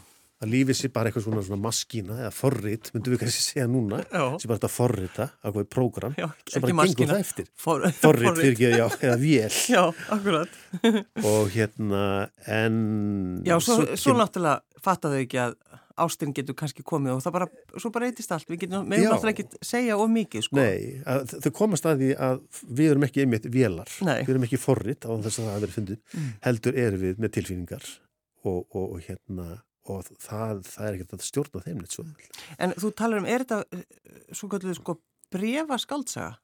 að 0.44 0.52
lífið 0.52 0.78
sé 0.78 0.90
bara 0.94 1.10
eitthvað 1.10 1.26
svona, 1.28 1.44
svona 1.46 1.64
maskína 1.64 2.18
eða 2.26 2.32
forrið, 2.36 2.90
myndum 2.96 3.16
við 3.16 3.22
kannski 3.24 3.44
segja 3.46 3.68
núna 3.72 4.02
sem 4.04 4.50
bara 4.50 4.58
þetta 4.58 4.72
forrita, 4.74 5.28
ákveðið 5.46 5.70
prógram 5.72 6.18
sem 6.18 6.66
bara 6.66 6.76
gengur 6.90 7.12
það 7.14 7.24
eftir. 7.24 7.48
For, 7.66 7.88
forrið 8.02 8.32
fyrir 8.42 8.52
ekki, 8.52 8.68
já, 8.76 8.86
eða 9.00 9.16
vél. 9.22 9.62
Já, 9.76 9.82
akkurat. 10.12 10.60
Og 11.32 11.50
hérna, 11.56 12.04
en 12.52 12.76
Já, 13.48 13.58
svo, 13.58 13.80
svo, 13.82 13.98
svo 14.04 14.20
náttúrulega 14.20 14.84
fattaðu 14.86 15.24
ekki 15.24 15.42
að 15.46 15.58
ástinn 15.96 16.34
getur 16.36 16.58
kannski 16.60 16.84
komið 16.84 17.14
og 17.16 17.22
það 17.24 17.36
bara, 17.38 17.46
svo 17.80 17.92
bara 17.96 18.10
eitist 18.10 18.34
allt. 18.36 18.50
Við 18.52 18.66
getum, 18.66 18.90
náttúrulega 18.92 19.32
ekki 19.32 19.64
segja 19.64 19.96
of 19.96 20.12
mikið 20.12 20.48
sko. 20.48 20.58
Nei, 20.60 21.00
að, 21.08 21.38
þau 21.46 21.52
komast 21.56 21.88
að 21.88 22.04
því 22.04 22.10
að 22.28 22.42
við 22.68 22.92
erum 22.92 23.06
ekki 23.08 23.24
einmitt 23.24 23.48
vélar, 23.52 23.94
Nei. 24.04 24.18
við 24.26 24.34
erum 24.36 24.48
ekki 24.50 24.60
forrið 24.60 25.08
á 25.08 25.12
þess 25.16 25.40
að 25.40 25.48
það 25.48 25.64
verið 25.64 25.78
fundið, 25.78 26.02
mm. 26.12 26.34
heldur 26.50 26.82
erum 26.84 27.06
við 27.06 27.24
með 27.24 27.34
tilfinningar 27.38 27.88
og, 28.44 28.60
og, 28.60 28.84
og 28.90 29.08
hérna 29.08 29.48
og 29.92 30.08
það, 30.10 30.62
það 30.68 30.88
er 30.88 30.96
ekkert 30.98 31.18
að 31.18 31.26
stjórna 31.26 31.66
þeim 31.66 31.82
neitt 31.82 31.98
svo. 31.98 32.06
En 32.62 32.74
þú 32.80 32.92
talar 32.98 33.22
um, 33.22 33.28
er 33.30 33.46
þetta 33.46 33.60
eh, 33.78 33.84
svo 34.34 34.50
kalluð 34.52 34.80
sko 34.80 34.98
brefa 35.36 35.78
skaldsaga? 35.82 36.36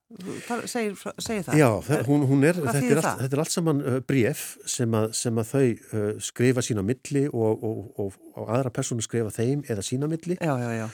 Segir, 0.70 0.98
segir 1.22 1.46
það? 1.46 1.58
Já, 1.60 1.68
það, 1.86 2.04
hún, 2.10 2.26
hún 2.30 2.46
er, 2.48 2.60
þetta 2.60 2.82
er, 2.82 3.00
allt, 3.02 3.24
þetta 3.24 3.38
er 3.38 3.44
allt 3.44 3.54
saman 3.54 3.82
uh, 3.86 3.98
bref 4.08 4.44
sem 4.70 4.98
að, 4.98 5.08
sem 5.18 5.42
að 5.42 5.50
þau 5.52 5.64
uh, 5.64 6.06
skrifa 6.28 6.66
sína 6.66 6.86
milli 6.86 7.26
og, 7.30 7.66
og, 7.68 7.82
og, 8.02 8.20
og 8.36 8.54
aðra 8.58 8.74
persónu 8.76 9.06
skrifa 9.06 9.34
þeim 9.36 9.66
eða 9.70 9.86
sína 9.86 10.10
milli. 10.12 10.38
Já, 10.42 10.54
já, 10.62 10.70
já. 10.82 10.88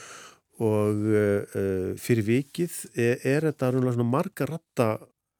Og 0.68 1.04
uh, 1.14 1.60
fyrir 2.02 2.26
vikið 2.26 2.80
er, 2.98 3.22
er 3.36 3.48
þetta 3.50 3.72
svona 3.78 4.08
marga 4.08 4.48
ratta 4.48 4.90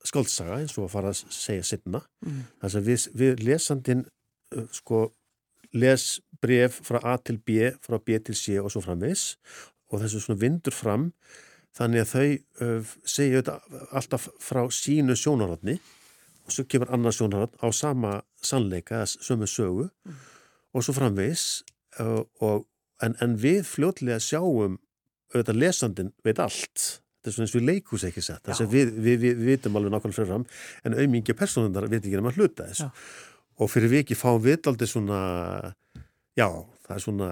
skaldsaga 0.06 0.60
eins 0.62 0.76
og 0.78 0.86
að 0.86 0.94
fara 0.94 1.12
að 1.12 1.24
segja 1.34 1.66
sinna. 1.66 2.02
Mm. 2.24 2.44
Þess 2.62 2.80
að 2.80 2.90
við, 2.92 3.08
við 3.18 3.42
lesandin 3.44 4.06
sko 4.72 5.08
les 5.72 6.06
bref 6.42 6.80
frá 6.86 7.00
A 7.02 7.16
til 7.18 7.38
B, 7.38 7.72
frá 7.82 7.98
B 7.98 8.18
til 8.24 8.36
C 8.38 8.58
og 8.60 8.70
svo 8.72 8.82
framvis 8.84 9.34
og 9.88 10.02
þessu 10.02 10.22
svona 10.22 10.40
vindur 10.40 10.74
fram 10.74 11.10
þannig 11.76 12.04
að 12.04 12.12
þau 12.12 12.26
uh, 12.64 12.92
segja 13.04 13.42
þetta 13.42 13.84
alltaf 13.96 14.28
frá 14.42 14.64
sínu 14.72 15.16
sjónarhaldni 15.18 15.78
og 16.48 16.54
svo 16.54 16.64
kemur 16.70 16.92
annað 16.94 17.18
sjónarhald 17.18 17.58
á 17.60 17.68
sama 17.76 18.12
sannleika, 18.42 19.04
sömu 19.04 19.48
sögu 19.50 19.88
mm. 19.88 20.18
og 20.74 20.84
svo 20.84 20.96
framvis 20.96 21.62
uh, 22.00 22.22
og, 22.40 22.66
en, 23.04 23.16
en 23.22 23.36
við 23.38 23.64
fljótlega 23.68 24.20
sjáum 24.22 24.78
auðvitað 25.34 25.60
lesandin 25.60 26.12
veit 26.24 26.40
allt 26.40 27.02
þetta 27.18 27.30
er 27.30 27.34
svona 27.36 27.48
eins 27.48 27.56
og 27.58 27.66
leikús 27.68 28.04
ekki 28.08 28.24
sett 28.24 28.48
við, 28.48 28.92
við, 28.94 29.16
við, 29.20 29.40
við 29.40 29.48
vitum 29.52 29.76
alveg 29.78 29.92
nákvæmlega 29.92 30.16
fyrir 30.16 30.30
fram 30.30 30.46
en 30.88 30.96
auðmingi 30.96 31.36
personundar 31.36 31.88
veit 31.90 32.00
ekki 32.00 32.20
um 32.20 32.30
að 32.30 32.40
hluta 32.40 32.68
þess 32.70 32.86
Já. 32.86 32.90
Og 33.58 33.72
fyrir 33.72 33.92
við 33.92 34.04
ekki 34.04 34.18
fáum 34.18 34.40
við 34.44 34.70
aldrei 34.70 34.88
svona 34.90 35.18
já, 36.38 36.46
það 36.86 36.94
er 36.94 37.04
svona 37.04 37.30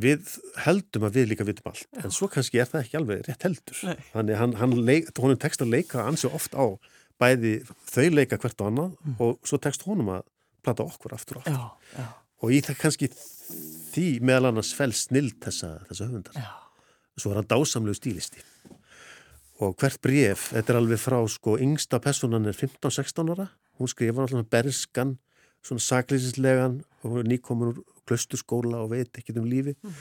við 0.00 0.34
heldum 0.64 1.06
að 1.06 1.18
við 1.18 1.28
líka 1.32 1.46
vitum 1.46 1.68
allt. 1.70 1.84
Já. 1.92 2.04
en 2.06 2.14
svo 2.14 2.28
kannski 2.32 2.60
er 2.62 2.70
það 2.70 2.84
ekki 2.86 2.98
alveg 3.00 3.24
rétt 3.26 3.46
heldur. 3.46 3.82
Nei. 3.88 3.98
þannig 4.14 4.40
hann, 4.40 4.56
hann 4.60 4.76
leik, 4.88 5.12
honum 5.20 5.40
tekst 5.40 5.64
að 5.64 5.74
leika 5.76 6.06
ansi 6.08 6.30
oft 6.30 6.56
á 6.56 6.64
bæði 7.20 7.58
þau 7.90 8.08
leika 8.16 8.38
hvert 8.40 8.62
og 8.62 8.70
annað 8.70 8.94
mm. 8.96 9.16
og 9.22 9.46
svo 9.46 9.60
tekst 9.62 9.84
honum 9.86 10.14
að 10.16 10.24
plata 10.64 10.86
okkur 10.86 11.16
aftur 11.16 11.40
og 11.40 11.46
aftur. 11.46 12.08
Og 12.42 12.54
í 12.54 12.58
það 12.64 12.80
kannski 12.80 13.08
því 13.12 14.06
meðal 14.24 14.50
annars 14.50 14.72
fel 14.74 14.90
snild 14.96 15.36
þessa, 15.44 15.76
þessa 15.90 16.08
höfundar. 16.08 16.48
Svo 17.20 17.30
er 17.30 17.42
hann 17.42 17.50
dásamlegu 17.50 17.98
stílisti. 17.98 18.42
Og 19.62 19.76
hvert 19.78 20.00
bref, 20.02 20.48
þetta 20.56 20.72
er 20.72 20.78
alveg 20.80 20.98
frá 20.98 21.20
sko 21.30 21.58
yngsta 21.62 22.00
personan 22.02 22.48
er 22.50 22.56
15-16 22.56 23.34
ára 23.34 23.50
hún 23.78 23.90
skrifa 23.90 24.24
alltaf 24.24 24.48
berskan 24.50 25.16
svona 25.62 25.82
saklýsinslegan 25.84 26.80
og 27.02 27.06
hún 27.10 27.22
er 27.22 27.30
nýkomin 27.30 27.72
úr 27.72 27.80
klausturskóla 28.08 28.82
og 28.82 28.92
veit 28.92 29.18
ekkert 29.18 29.40
um 29.40 29.48
lífi 29.48 29.74
mm. 29.74 29.96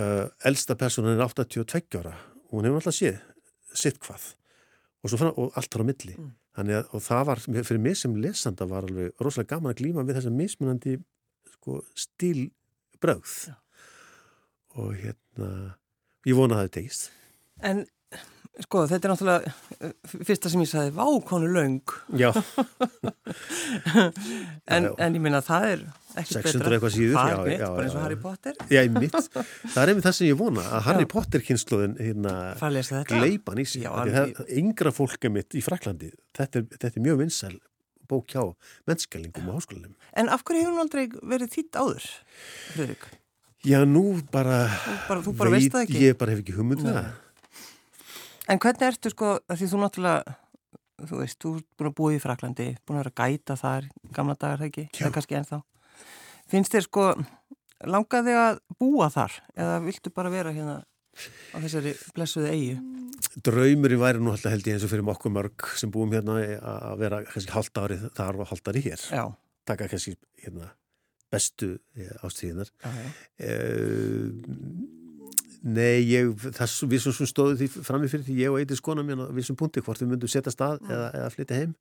uh, 0.00 0.26
elsta 0.48 0.76
personan 0.78 1.16
er 1.16 1.24
82 1.24 2.00
ára 2.00 2.14
og 2.48 2.58
hún 2.58 2.68
hefur 2.68 2.80
alltaf 2.80 2.96
séð 2.96 3.20
sitt 3.74 4.00
hvað 4.02 4.32
og, 5.02 5.16
fann, 5.16 5.32
og 5.36 5.52
allt 5.56 5.74
var 5.74 5.84
á 5.84 5.90
milli 5.90 6.16
mm. 6.16 6.30
að, 6.60 6.72
og 6.90 7.04
það 7.04 7.24
var, 7.30 7.44
fyrir 7.60 7.82
mig 7.82 7.96
sem 8.00 8.16
lesanda 8.16 8.68
var 8.68 8.88
alveg 8.88 9.12
rosalega 9.20 9.56
gaman 9.56 9.74
að 9.74 9.82
glíma 9.82 10.06
við 10.06 10.20
þessa 10.20 10.34
mismunandi 10.34 10.96
sko, 11.56 11.80
stílbröð 11.94 13.36
ja. 13.50 13.56
og 14.80 14.92
hérna 15.00 15.50
ég 16.28 16.36
vona 16.36 16.56
að 16.56 16.62
það 16.62 16.68
er 16.68 16.76
tegist 16.78 17.10
En 17.60 17.82
Sko, 18.60 18.82
þetta 18.90 19.06
er 19.06 19.12
náttúrulega 19.12 19.50
eh, 19.78 19.92
fyrsta 20.26 20.50
sem 20.52 20.60
ég 20.60 20.68
sagði, 20.68 20.90
vákonu 20.96 21.48
laung. 21.54 21.92
Já. 22.18 22.28
en, 24.66 24.84
já, 24.84 24.90
já. 24.90 24.94
en 25.06 25.16
ég 25.16 25.22
minna 25.22 25.38
að 25.38 25.46
það 25.46 25.66
er 25.68 25.84
ekki 26.18 26.34
betra. 26.34 26.50
600 26.50 26.74
eitthvað 26.76 26.94
síður. 26.96 27.14
Það 27.14 27.30
er 27.30 27.40
mitt, 27.46 27.62
bara 27.62 27.86
eins 27.86 27.94
og 27.94 28.04
Harry 28.04 28.18
Potter. 28.26 28.58
Já, 28.66 28.80
ég 28.82 28.92
mitt. 28.98 29.16
Það 29.72 29.80
er 29.84 29.92
einmitt 29.92 30.08
það 30.08 30.16
sem 30.18 30.28
ég 30.28 30.40
vona, 30.42 30.66
að 30.66 30.84
Harry 30.88 31.08
Potter 31.14 31.46
kynsluðin 31.46 31.96
hérna 32.02 32.34
gleipan 33.08 33.62
í 33.62 33.66
sig. 33.70 33.86
Já, 33.86 34.26
yngra 34.58 34.92
fólka 34.94 35.32
mitt 35.32 35.56
í 35.56 35.64
Fraklandi. 35.64 36.10
Þetta 36.36 36.64
er, 36.64 36.68
þetta 36.74 36.96
er 36.96 37.06
mjög 37.06 37.22
vinsæl 37.22 37.56
bók 38.10 38.34
hjá 38.34 38.42
mennskælingum 38.90 39.48
og 39.52 39.60
háskólanum. 39.60 39.94
En 40.18 40.28
af 40.34 40.42
hverju 40.42 40.64
hefur 40.64 40.74
hún 40.74 40.82
aldrei 40.82 41.06
verið 41.22 41.52
þýtt 41.54 41.78
áður, 41.78 42.06
Fröðrik? 42.74 43.08
Já, 43.60 43.82
nú 43.84 44.04
bara, 44.32 44.64
bara, 45.06 45.20
bara 45.36 45.52
veit, 45.52 45.74
ég 45.92 46.16
bara 46.18 46.32
hef 46.32 46.40
ekki 46.42 46.56
humuð 46.56 46.80
með 46.86 46.96
það. 46.96 47.10
En 48.50 48.58
hvernig 48.58 48.88
ertu 48.88 49.12
sko, 49.12 49.34
því 49.46 49.66
þú 49.70 49.80
náttúrulega, 49.84 50.36
þú 51.06 51.18
veist, 51.20 51.36
þú 51.38 51.50
er 51.54 51.66
búin 51.78 51.90
að 51.90 51.96
búa 52.00 52.14
í 52.16 52.22
Fraklandi, 52.22 52.68
búin 52.82 52.98
að 52.98 53.04
vera 53.04 53.12
að 53.12 53.20
gæta 53.20 53.56
þar, 53.60 53.86
gamla 54.16 54.34
dagar 54.40 54.62
það 54.62 54.70
ekki, 54.70 54.86
eða 54.98 55.10
kannski 55.14 55.38
ennþá. 55.38 55.58
Finnst 56.50 56.74
þér 56.74 56.86
sko, 56.88 57.04
langaði 57.86 58.34
að 58.40 58.58
búa 58.80 59.10
þar 59.14 59.36
eða 59.54 59.78
viltu 59.86 60.12
bara 60.14 60.32
vera 60.34 60.54
hérna 60.56 60.80
á 61.54 61.56
þessari 61.62 61.94
blessuði 62.16 62.50
eigi? 62.50 62.74
Draumurinn 63.46 64.02
væri 64.02 64.22
nú 64.22 64.32
alltaf 64.34 64.54
held 64.56 64.66
ég 64.66 64.76
eins 64.76 64.86
og 64.86 64.90
fyrir 64.90 65.14
okkur 65.14 65.34
mörg 65.36 65.70
sem 65.78 65.92
búum 65.92 66.10
hérna 66.14 66.40
að 66.58 67.02
vera 67.04 67.22
kannski 67.28 67.54
halvt 67.54 67.82
árið 67.84 68.06
þar 68.18 68.40
og 68.40 68.50
halvt 68.50 68.70
árið 68.72 68.90
hér. 68.90 69.08
Já. 69.14 69.24
Takka 69.68 69.90
kannski 69.92 70.16
hérna 70.42 70.72
bestu 71.30 71.76
eh, 71.94 72.10
ástíðinar. 72.26 72.72
Já, 72.82 72.90
já. 72.98 73.10
Uh, 73.46 74.99
Nei, 75.60 76.00
ég, 76.08 76.30
það, 76.56 76.76
við 76.88 77.02
sem 77.04 77.28
stóðum 77.28 77.58
því 77.60 77.68
framifyrir 77.84 78.24
því 78.24 78.38
ég 78.40 78.54
og 78.54 78.62
eitthvað 78.62 78.80
skona 78.80 79.04
mér 79.04 79.26
við 79.36 79.50
sem 79.50 79.58
punti 79.60 79.82
hvort 79.84 80.00
við 80.00 80.14
myndum 80.14 80.30
setja 80.32 80.52
stað 80.54 80.80
mm. 80.80 80.94
eða, 80.94 81.10
eða 81.18 81.34
flytja 81.34 81.58
heim. 81.60 81.74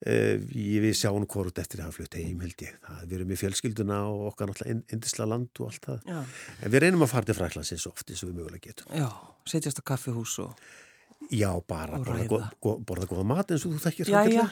Uh, 0.00 0.36
ég 0.56 0.84
við 0.84 0.94
sjáum 0.96 1.24
hvort 1.28 1.58
eftir 1.60 1.82
að 1.84 1.96
flytja 1.96 2.20
heim 2.20 2.44
held 2.44 2.66
ég. 2.66 2.76
Það, 2.84 3.00
við 3.06 3.16
erum 3.18 3.32
í 3.32 3.40
fjölskylduna 3.40 4.02
og 4.08 4.28
okkar 4.30 4.52
náttúrulega 4.52 4.96
indisla 4.96 5.28
land 5.28 5.60
og 5.60 5.72
allt 5.72 5.88
það. 5.88 6.06
Já. 6.12 6.20
en 6.60 6.74
við 6.74 6.84
reynum 6.86 7.04
að 7.04 7.12
fara 7.14 7.28
til 7.28 7.36
Fræklands 7.40 7.72
eins 7.76 7.88
og 7.88 7.96
oft 7.96 8.12
eins 8.12 8.22
og 8.24 8.30
við 8.30 8.38
mögulega 8.40 8.70
getum. 8.70 8.94
Já, 8.96 9.08
setjast 9.48 9.80
á 9.80 9.84
kaffihús 9.92 10.38
og 10.44 10.54
Já, 11.30 11.50
bara 11.68 11.98
borða, 12.00 12.24
go, 12.26 12.38
go, 12.64 12.72
borða 12.82 13.06
góða 13.06 13.24
mat 13.28 13.52
eins 13.52 13.62
og 13.68 13.74
þú 13.76 13.80
þekkir 13.84 14.08
Já, 14.10 14.20
já, 14.32 14.44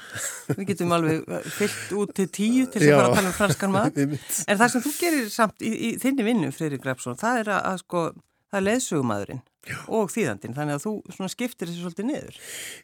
við 0.52 0.68
getum 0.68 0.92
alveg 0.94 1.24
fyllt 1.56 1.94
út 1.98 2.12
til 2.14 2.26
tíu 2.28 2.66
til 2.70 2.82
þess 2.84 2.92
að 2.92 3.00
fara 3.00 3.08
að 3.08 3.16
tala 3.16 3.30
um 3.30 3.36
franskan 3.38 3.72
mat. 3.74 3.98
En 4.52 4.60
það 4.60 4.74
sem 4.74 4.84
þú 4.84 4.92
gerir 5.00 5.30
samt 5.32 5.64
í, 5.64 5.72
í 5.72 5.90
þinni 5.98 6.26
vinnu, 6.28 6.50
Freyri 6.54 6.78
Grefsson, 6.82 7.18
það 7.18 7.40
er 7.40 7.50
að, 7.56 7.62
að 7.72 7.80
sko 7.82 8.02
það 8.48 8.58
er 8.60 8.66
leðsögumadurinn 8.66 9.44
og 9.92 10.12
þýðandinn, 10.12 10.54
þannig 10.56 10.78
að 10.78 10.84
þú 10.86 11.28
skiptir 11.32 11.68
þessu 11.68 11.84
svolítið 11.84 12.08
niður. 12.08 12.36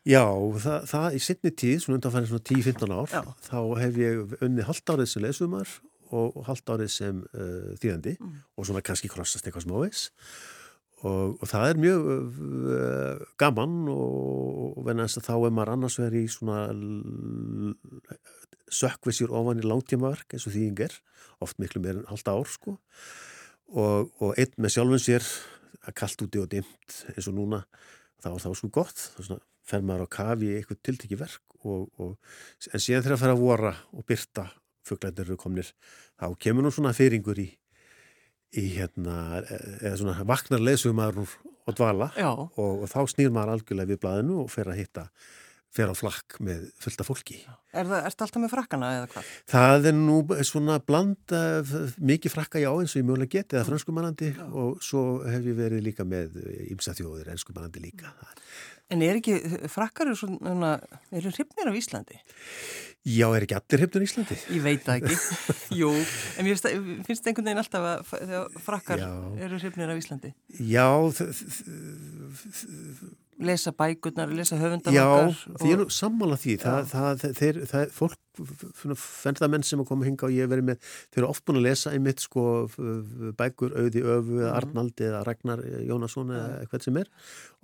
Já, 0.05 0.24
það, 0.64 0.88
það 0.90 1.16
í 1.16 1.20
sittni 1.24 1.53
tíð, 1.62 1.77
svona 1.81 1.98
undanfærið 1.98 2.33
svona 2.33 2.46
10-15 2.50 2.94
ár, 2.94 3.14
Já. 3.14 3.22
þá 3.46 3.59
hef 3.81 4.00
ég 4.03 4.35
unni 4.44 4.66
halvt 4.68 4.92
árið 4.94 5.11
sem 5.12 5.24
leðsögumar 5.24 5.77
og, 6.14 6.42
halvt 6.48 6.74
árið 6.74 6.92
sem 6.92 7.22
uh, 7.33 7.72
þýðandi 7.81 8.18
mm. 8.18 8.37
og 8.59 8.68
svona 8.68 8.85
kannski 8.85 9.11
krossast 9.12 9.48
eitthvað 9.48 9.66
smávegis 9.66 10.05
og, 11.05 11.35
og 11.38 11.48
það 11.50 11.68
er 11.70 11.81
mjög 11.85 12.09
uh, 12.11 13.24
gaman 13.40 13.77
og, 13.92 14.79
og 14.85 14.92
þá 15.16 15.35
er 15.37 15.55
maður 15.55 15.74
annars 15.77 15.98
verið 16.00 16.27
í 16.27 16.33
svona 16.33 16.61
sökkvisjur 18.74 19.33
ofan 19.35 19.61
í 19.62 19.66
langtímaverk 19.66 20.37
eins 20.37 20.48
og 20.48 20.57
þýðingar, 20.57 20.98
oft 21.44 21.61
miklu 21.62 21.83
meir 21.85 22.00
en 22.03 22.11
halvt 22.11 22.33
ár 22.33 22.50
sko 22.50 22.79
og, 23.72 24.12
og 24.20 24.37
einn 24.40 24.55
með 24.61 24.77
sjálfum 24.77 25.03
sér 25.03 25.27
að 25.85 25.96
kallt 26.00 26.24
úti 26.24 26.40
og 26.40 26.50
dimt 26.53 27.00
eins 27.14 27.29
og 27.31 27.37
núna 27.37 27.64
þá 28.22 28.31
er 28.35 28.42
það 28.44 28.57
svo 28.61 28.70
gott. 28.72 29.09
Þá 29.16 29.38
fer 29.64 29.85
maður 29.85 30.09
á 30.09 30.14
kafi 30.18 30.50
í 30.50 30.59
eitthvað 30.59 30.83
tiltekki 30.85 31.18
verk 31.20 31.55
og, 31.64 31.88
og, 32.00 32.16
en 32.70 32.83
síðan 32.83 33.05
þegar 33.05 33.16
það 33.16 33.22
fer 33.22 33.35
að 33.35 33.42
vora 33.42 33.72
og 33.96 34.07
byrta 34.09 34.46
fugglættir 34.85 35.29
eru 35.31 35.38
komnir 35.40 35.70
þá 36.20 36.27
kemur 36.40 36.66
nú 36.66 36.72
svona 36.74 36.92
fyrringur 36.96 37.40
í, 37.40 37.46
í 38.61 38.64
hérna 38.77 39.40
eða 39.81 39.96
svona 40.00 40.27
vaknar 40.29 40.61
leðsugum 40.61 41.00
maður 41.00 41.33
og 41.64 41.79
dvala 41.79 42.11
og, 42.29 42.85
og 42.85 42.85
þá 42.92 43.00
snýr 43.14 43.33
maður 43.33 43.55
algjörlega 43.55 43.92
við 43.94 44.03
blæðinu 44.03 44.42
og 44.42 44.53
fer 44.53 44.68
að 44.68 44.83
hitta 44.83 45.07
fer 45.74 45.90
á 45.90 45.94
flakk 45.98 46.38
með 46.44 46.68
fullta 46.82 47.06
fólki. 47.06 47.40
Er 47.74 47.88
það 47.90 48.08
alltaf 48.10 48.37
með 48.38 48.52
frakkana 48.52 48.90
eða 49.00 49.08
hvað? 49.14 49.32
Það 49.50 49.88
er 49.90 49.96
nú 49.98 50.18
svona 50.46 50.78
bland 50.78 51.34
mikið 51.98 52.34
frakka 52.37 52.62
já 52.62 52.70
eins 52.70 52.94
og 52.94 53.00
ég 53.00 53.08
mögulega 53.08 53.40
geti 53.40 53.58
eða 53.58 53.66
franskumannandi 53.72 54.30
og 54.52 54.78
svo 54.84 55.24
hef 55.26 55.50
ég 55.50 55.58
verið 55.58 55.88
líka 55.88 56.06
með 56.06 56.38
ímsa 56.68 56.94
þjóðir 56.94 57.32
enskumannandi 57.34 57.82
líka. 57.82 58.14
En 58.92 59.00
er 59.00 59.16
ekki, 59.16 59.38
frakkar 59.72 60.10
eru 60.10 60.18
svona, 60.18 60.74
eru 61.14 61.30
hryfnir 61.32 61.70
af 61.70 61.76
Íslandi? 61.78 62.18
Já, 63.08 63.24
er 63.32 63.46
ekki 63.46 63.56
allir 63.56 63.80
hryfnir 63.80 64.04
af 64.04 64.08
Íslandi? 64.10 64.37
Ég 64.52 64.64
veit 64.64 64.84
það 64.84 65.00
ekki. 65.00 65.16
Jú, 65.80 65.90
en 66.37 66.46
mér 66.46 66.60
finnst 67.08 67.26
einhvern 67.30 67.48
veginn 67.48 67.62
alltaf 67.62 68.12
að 68.20 68.58
frakkar 68.66 69.00
já. 69.00 69.10
eru 69.48 69.60
hryfnir 69.62 69.94
af 69.94 70.02
Íslandi. 70.02 70.34
Já, 70.60 70.84
lesa 73.42 73.72
bækurnar, 73.74 74.30
lesa 74.34 74.58
höfundar 74.60 74.94
Já, 74.94 75.06
því 75.58 75.70
ég 75.70 75.80
er 75.82 75.90
sammála 75.92 76.36
því 76.40 76.54
það, 76.62 76.90
það, 76.90 77.24
þeir, 77.38 77.58
það, 77.70 77.94
fólk 77.94 78.20
fennstamenn 78.98 79.64
sem 79.66 79.80
að 79.82 79.88
koma 79.88 80.06
hinga 80.08 80.26
og 80.26 80.34
ég 80.34 80.48
verið 80.50 80.68
með 80.70 80.88
þeir 81.14 81.20
eru 81.22 81.30
oft 81.30 81.44
búin 81.46 81.60
að 81.60 81.66
lesa 81.68 81.92
einmitt 81.94 82.24
sko 82.24 82.44
bækur, 83.38 83.76
auði, 83.78 84.02
öfu, 84.02 84.38
mm. 84.40 84.48
Arnaldi 84.50 85.08
eða 85.08 85.22
Ragnar 85.28 85.62
Jónasson 85.86 86.34
eða 86.34 86.60
eitthvað 86.62 86.86
sem 86.88 87.00
er 87.02 87.10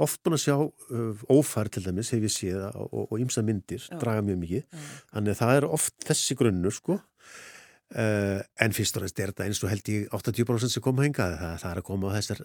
oft 0.07 0.23
búin 0.25 0.39
að 0.39 0.45
sjá 0.45 0.57
uh, 0.61 1.25
ófær 1.33 1.71
til 1.75 1.85
dæmis, 1.87 2.13
hef 2.15 2.27
ég 2.27 2.35
séð 2.35 2.67
og 2.71 3.17
ímsa 3.19 3.45
myndir, 3.47 3.83
Já. 3.83 3.99
draga 4.03 4.25
mjög 4.27 4.43
mikið 4.45 4.65
Já. 4.65 4.91
þannig 5.15 5.35
að 5.35 5.41
það 5.43 5.57
er 5.59 5.71
oft 5.79 5.97
þessi 6.07 6.39
grunnur 6.39 6.77
sko 6.77 6.99
uh, 6.99 8.41
en 8.63 8.77
fyrst 8.77 8.99
og 8.99 9.05
reynst 9.05 9.23
er 9.23 9.33
þetta 9.33 9.49
eins 9.49 9.63
og 9.65 9.73
held 9.73 9.93
ég 9.93 10.19
80% 10.21 10.77
sem 10.77 10.85
koma 10.85 11.07
hinga 11.07 11.33
það, 11.35 11.57
það 11.65 11.73
er 11.73 11.83
að 11.83 11.89
koma 11.91 12.15
á 12.15 12.17
þessar 12.19 12.45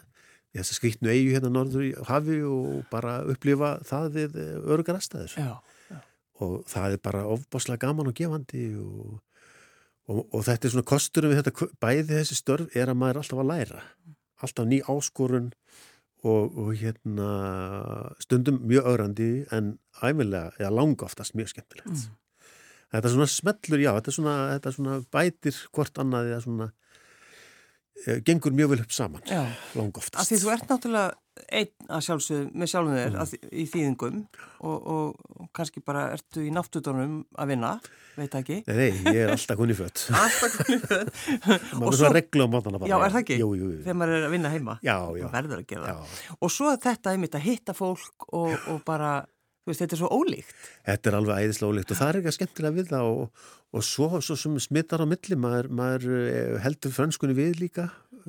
þess 0.61 0.73
að 0.73 0.79
skvittnu 0.79 1.11
eigu 1.11 1.35
hérna 1.35 1.51
norður 1.53 1.85
í 1.87 1.91
hafi 2.07 2.39
og 2.47 2.83
bara 2.91 3.19
upplifa 3.31 3.75
það 3.87 4.09
við 4.15 4.37
örugar 4.63 4.99
aðstæður 4.99 5.35
já, 5.37 5.51
já. 5.91 5.99
og 6.45 6.57
það 6.71 6.97
er 6.97 7.03
bara 7.09 7.25
ofbáslega 7.35 7.83
gaman 7.87 8.11
og 8.11 8.17
gefandi 8.17 8.65
og, 8.81 9.17
og, 10.07 10.21
og 10.23 10.45
þetta 10.47 10.69
er 10.69 10.75
svona 10.75 10.89
kosturum 10.93 11.33
við 11.33 11.41
þetta 11.41 11.69
bæði 11.83 12.07
þessi 12.13 12.39
störf 12.39 12.77
er 12.77 12.91
að 12.91 13.01
maður 13.01 13.17
er 13.17 13.23
alltaf 13.23 13.43
að 13.43 13.51
læra 13.51 13.83
alltaf 14.45 14.69
ný 14.69 14.79
áskorun 14.83 15.51
og, 16.25 16.57
og 16.57 16.71
hérna 16.79 17.29
stundum 18.23 18.61
mjög 18.65 18.87
ögrandi 18.93 19.29
en 19.53 19.75
æfilega, 20.01 20.53
eða 20.59 20.71
langa 20.73 21.05
oftast 21.07 21.35
mjög 21.37 21.53
skemmtilegt 21.53 21.91
mm. 21.91 22.07
þetta 22.95 23.13
svona 23.13 23.29
smellur, 23.31 23.83
já, 23.83 23.91
þetta 23.99 24.15
svona, 24.15 24.35
þetta 24.55 24.75
svona 24.77 24.97
bætir 25.13 25.61
hvort 25.75 26.01
annað 26.01 26.31
eða 26.31 26.41
svona 26.47 26.71
gengur 28.25 28.53
mjög 28.55 28.73
vel 28.73 28.81
upp 28.83 28.93
saman, 28.93 29.23
lang 29.75 29.97
oftast. 29.97 30.21
Af 30.21 30.29
því 30.29 30.41
þú 30.41 30.51
ert 30.53 30.71
náttúrulega 30.71 31.13
einn 31.51 31.91
að 31.91 32.03
sjálfsögum 32.05 32.51
með 32.55 32.69
sjálfum 32.71 32.95
þér 32.95 33.15
mm. 33.15 33.47
í 33.51 33.65
þýðingum 33.69 34.19
og, 34.69 34.85
og 34.95 35.49
kannski 35.55 35.83
bara 35.85 36.05
ertu 36.15 36.45
í 36.45 36.51
náttúrdónum 36.53 37.17
að 37.35 37.51
vinna, 37.51 37.71
veit 38.15 38.37
ekki? 38.39 38.61
Nei, 38.69 38.77
nei, 38.77 39.15
ég 39.15 39.21
er 39.25 39.33
alltaf 39.33 39.59
kunni 39.59 39.75
fött. 39.77 40.05
alltaf 40.21 40.57
kunni 40.61 40.79
fött. 40.83 41.11
maður 41.75 41.91
er 41.91 41.99
svona 41.99 42.13
regla 42.15 42.47
á 42.47 42.49
mótana 42.55 42.81
bara. 42.81 42.91
Já, 42.91 42.97
er 42.97 43.15
það 43.15 43.21
ekki? 43.23 43.39
Jú, 43.41 43.51
jú, 43.59 43.69
jú. 43.73 43.79
Þegar 43.83 43.99
maður 43.99 44.17
er 44.17 44.27
að 44.29 44.35
vinna 44.37 44.53
heima? 44.55 44.77
Já, 44.85 44.95
já. 45.19 45.25
Það 45.25 45.37
verður 45.39 45.63
að 45.63 45.69
gera 45.73 45.91
það. 45.91 46.19
Og 46.39 46.53
svo 46.55 46.75
þetta 46.87 47.13
er 47.13 47.23
mitt 47.25 47.39
að 47.39 47.47
hitta 47.49 47.77
fólk 47.77 48.29
og, 48.31 48.55
og 48.71 48.83
bara 48.87 49.13
Veist, 49.65 49.81
þetta 49.81 49.95
er 49.95 50.01
svo 50.03 50.09
ólíkt. 50.13 50.51
Þetta 50.85 51.09
er 51.09 51.15
alveg 51.17 51.45
æðislega 51.45 51.73
ólíkt 51.73 51.91
og 51.91 51.97
það 51.97 52.09
er 52.09 52.17
eitthvað 52.19 52.35
skemmtilega 52.35 52.75
við 52.75 52.89
það 52.91 53.11
og, 53.11 53.45
og 53.73 53.85
svo, 53.87 54.09
svo 54.21 54.37
sem 54.37 54.57
smittar 54.61 55.01
á 55.01 55.09
milli, 55.09 55.37
maður, 55.41 55.69
maður 55.79 56.05
eh, 56.19 56.51
heldur 56.61 56.93
franskunni 56.93 57.37
við 57.37 57.57
líka 57.63 57.87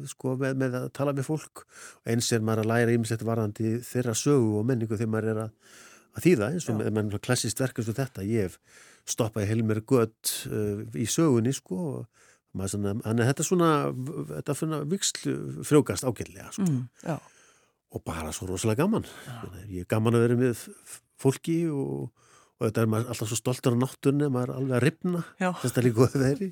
sko, 0.08 0.34
með, 0.40 0.56
með 0.60 0.78
að 0.80 0.88
tala 0.96 1.14
með 1.16 1.28
fólk 1.28 1.64
og 1.66 2.10
eins 2.12 2.30
er 2.32 2.44
maður 2.44 2.64
að 2.64 2.70
læra 2.72 2.96
ímislegt 2.96 3.24
varðandi 3.26 3.76
þeirra 3.86 4.16
sögu 4.16 4.58
og 4.60 4.66
menningu 4.68 4.96
þegar 4.98 5.12
maður 5.12 5.30
er 5.32 5.42
að, 5.44 5.78
að 6.16 6.26
þýða 6.26 6.50
eins 6.52 6.68
og 6.72 6.80
með, 6.80 6.90
með 6.98 7.20
klassist 7.28 7.62
verk 7.62 7.80
eins 7.80 7.92
og 7.92 7.98
þetta. 8.00 8.26
Ég 8.26 8.48
hef 8.48 8.58
stoppaði 9.06 9.52
heilmer 9.52 9.80
gött 9.86 10.34
uh, 10.50 10.82
í 10.98 11.06
sögunni 11.10 11.54
sko 11.56 11.80
og 11.92 12.26
þannig 12.56 13.02
að 13.04 13.24
þetta 13.28 13.42
er 13.42 13.48
svona, 13.50 13.70
þetta 14.32 14.52
er 14.52 14.60
svona 14.60 14.84
vikslu 14.88 15.34
frjókast 15.68 16.06
ágætlega 16.08 16.52
sko. 16.56 16.64
Mm, 16.64 17.18
og 17.96 18.02
bara 18.04 18.32
svo 18.34 18.48
rosalega 18.48 18.84
gaman. 18.84 19.04
Ég 19.68 19.84
er 19.84 19.90
gaman 19.90 20.16
að 20.16 20.24
vera 20.26 20.38
með 20.40 20.62
fólki 21.20 21.56
og, 21.72 22.10
og 22.56 22.66
þetta 22.68 22.82
er 22.82 22.92
maður 22.92 23.12
alltaf 23.14 23.30
svo 23.30 23.38
stoltur 23.40 23.76
á 23.76 23.82
náttunni, 23.82 24.28
maður 24.32 24.52
er 24.52 24.60
alveg 24.60 24.76
að 24.78 24.84
ripna 24.84 25.22
þess 25.38 25.64
að 25.64 25.74
það 25.74 25.80
er 25.82 25.88
líka 25.88 26.08
þeirri 26.14 26.50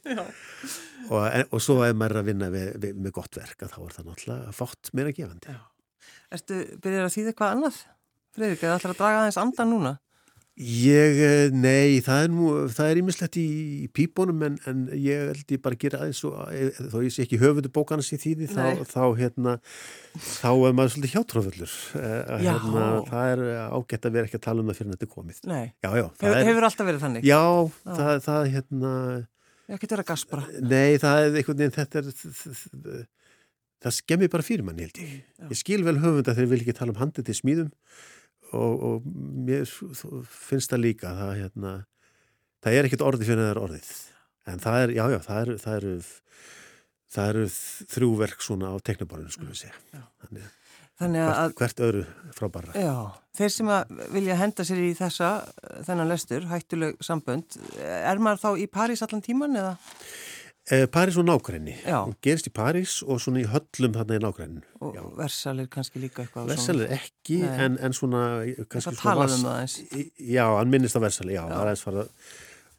og, 1.11 1.27
og 1.51 1.65
svo 1.65 1.79
er 1.87 1.99
maður 1.99 2.23
að 2.23 2.31
vinna 2.31 2.51
við, 2.55 2.71
við, 2.83 3.01
með 3.07 3.17
gott 3.19 3.41
verk 3.41 3.67
að 3.67 3.75
þá 3.75 3.81
er 3.85 3.97
það 3.99 4.09
náttúrulega 4.11 4.55
fátt 4.57 4.93
meira 4.97 5.15
gefandi. 5.17 5.59
Erstu 6.35 6.63
byrjar 6.85 7.09
að 7.09 7.15
þýða 7.17 7.33
eitthvað 7.33 7.55
annað? 7.57 7.83
Fredrik, 8.35 8.65
eða 8.65 8.79
ætlar 8.79 8.95
að 8.95 9.01
draga 9.03 9.21
aðeins 9.23 9.41
andan 9.41 9.71
núna? 9.71 9.93
Ég, 10.55 11.17
eh, 11.19 11.49
nei, 11.51 11.99
það 11.99 12.21
er 12.25 12.29
nú, 12.31 12.49
það 12.71 12.91
er 12.93 12.99
ímislegt 13.01 13.37
í, 13.43 13.47
í 13.83 13.87
pípunum 13.91 14.45
en, 14.47 14.59
en 14.71 14.85
ég 14.95 15.33
held 15.33 15.51
ég 15.51 15.63
bara 15.65 15.75
að 15.75 15.83
gera 15.83 15.99
aðeins 16.05 16.21
og 16.29 16.37
eh, 16.55 16.79
þó 16.93 17.01
ég 17.03 17.11
sé 17.11 17.25
ekki 17.25 17.41
höfundu 17.43 17.73
bókana 17.75 18.07
sér 18.07 18.21
þýði 18.23 18.47
þá, 18.53 18.85
þá, 18.87 19.01
hérna, 19.19 19.57
þá 20.15 20.53
er 20.53 20.77
maður 20.79 20.95
svolítið 20.95 21.17
hjátrúfullur. 21.17 21.75
Eh, 21.99 22.31
hérna, 22.45 22.87
það 23.09 23.33
er 23.33 23.45
ágætt 23.65 24.07
að 24.07 24.21
vera 24.21 24.31
ekki 24.31 24.39
að 24.39 24.47
tala 24.47 24.63
um 24.63 24.71
það 24.71 24.79
fyrir 24.79 24.93
en 24.93 24.95
þetta 24.95 25.09
er 25.09 25.13
komið. 25.17 25.43
Nei, 25.51 25.67
já, 25.67 25.91
já, 25.91 26.07
hefur, 26.23 26.31
er, 26.31 26.49
hefur 26.53 26.71
alltaf 26.71 26.91
verið 26.93 27.05
þannig? 27.09 27.29
Já, 27.33 27.43
já. 27.43 27.93
Það, 27.99 28.15
það, 28.31 28.49
hérna... 28.55 28.97
Ég 29.65 29.79
ekki 29.81 29.95
vera 29.97 30.09
gaspra. 30.15 30.49
Nei, 30.63 30.91
það 31.03 31.27
er 31.27 31.39
einhvern 31.43 31.63
veginn, 31.65 31.79
þetta 31.81 32.05
er, 32.05 32.15
það, 32.15 33.05
það 33.83 34.01
skemmir 34.05 34.37
bara 34.39 34.47
fyrir 34.47 34.71
manni 34.71 34.87
held 34.87 35.03
ég. 35.03 35.23
Já. 35.35 35.49
Ég 35.51 35.67
skil 35.67 35.83
vel 35.83 35.99
höfunda 35.99 36.31
þegar 36.31 36.47
ég 36.47 36.53
vil 36.55 36.63
ekki 36.63 36.79
tala 36.79 36.95
um 36.95 37.03
handið 37.03 37.33
til 37.33 37.43
smíðum 37.43 37.73
og, 38.55 38.85
og 38.89 39.07
mér 39.47 39.69
finnst 39.69 40.73
það 40.73 40.85
líka 40.85 41.15
það, 41.19 41.33
hérna, 41.43 41.73
það 42.65 42.79
er 42.79 42.89
ekkert 42.89 43.07
orði 43.07 43.29
fyrir 43.29 43.45
það 43.45 43.53
er 43.53 43.63
orðið. 43.67 43.95
En 44.45 44.61
það 44.61 44.83
er, 44.83 44.93
eru 45.45 45.57
það 45.65 45.79
eru, 45.79 46.03
það 47.15 47.31
eru 47.33 47.47
þrjúverk 47.95 48.45
svona 48.45 48.75
á 48.75 48.77
tekniborðinu 48.85 49.35
skulum 49.35 49.55
við 49.55 49.63
segja. 49.63 50.05
Þannig, 50.25 50.49
þannig 51.01 51.25
að 51.25 51.35
hvert, 51.39 51.57
hvert 51.61 51.83
öðru 51.89 52.05
frábæra 52.37 52.85
Já, 52.85 52.97
þeir 53.39 53.55
sem 53.57 53.73
vilja 54.15 54.39
henda 54.41 54.67
sér 54.69 54.83
í 54.85 54.93
þessa 54.99 55.31
þennan 55.87 56.13
lestur, 56.13 56.49
hættuleg 56.51 57.01
sambönd 57.05 57.59
er 57.81 58.23
maður 58.23 58.45
þá 58.45 58.65
í 58.65 58.69
París 58.71 59.05
allan 59.07 59.25
tíman 59.25 59.59
eða? 59.61 59.77
Eh, 60.73 60.87
París 60.89 61.19
og 61.21 61.27
nákvæmni, 61.29 61.75
hún 61.85 62.15
gerist 62.25 62.47
í 62.49 62.51
París 62.57 63.03
og 63.05 63.19
svona 63.21 63.43
í 63.43 63.45
höllum 63.45 63.93
þarna 63.93 64.17
í 64.17 64.21
nákvæmni 64.25 64.63
og 64.81 65.11
Versalir 65.19 65.67
kannski 65.69 66.01
líka 66.01 66.23
eitthvað 66.23 66.47
Versalir 66.55 66.95
ekki, 66.95 67.43
en, 67.45 67.75
en 67.85 67.93
svona 67.93 68.23
það 68.73 68.97
talaðum 68.97 69.43
það 69.45 69.59
eins 69.61 69.75
já, 70.17 70.47
hann 70.57 70.71
minnist 70.73 70.97
að 70.97 71.05
Versalir, 71.05 71.35
já, 71.37 71.43
já. 71.43 71.51
það 71.53 71.65
er 71.67 71.71
eins 71.75 71.83
farað 71.85 72.09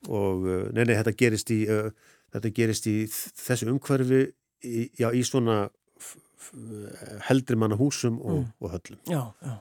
og, 0.10 0.48
eh, 0.50 0.64
nei, 0.74 0.82
nei, 0.82 0.96
þetta 0.98 1.14
gerist 1.20 1.54
í 1.54 1.58
uh, 1.76 1.92
þetta 2.34 2.52
gerist 2.58 2.88
í 2.90 2.96
þessu 3.12 3.68
umhverfi 3.70 4.22
í, 4.66 4.88
já, 4.98 5.12
í 5.14 5.22
svona 5.30 5.60
heldri 7.28 7.60
manna 7.62 7.78
húsum 7.78 8.18
og, 8.18 8.40
mm. 8.40 8.48
og 8.66 8.74
höllum 8.80 9.14
Já, 9.14 9.22
já 9.46 9.56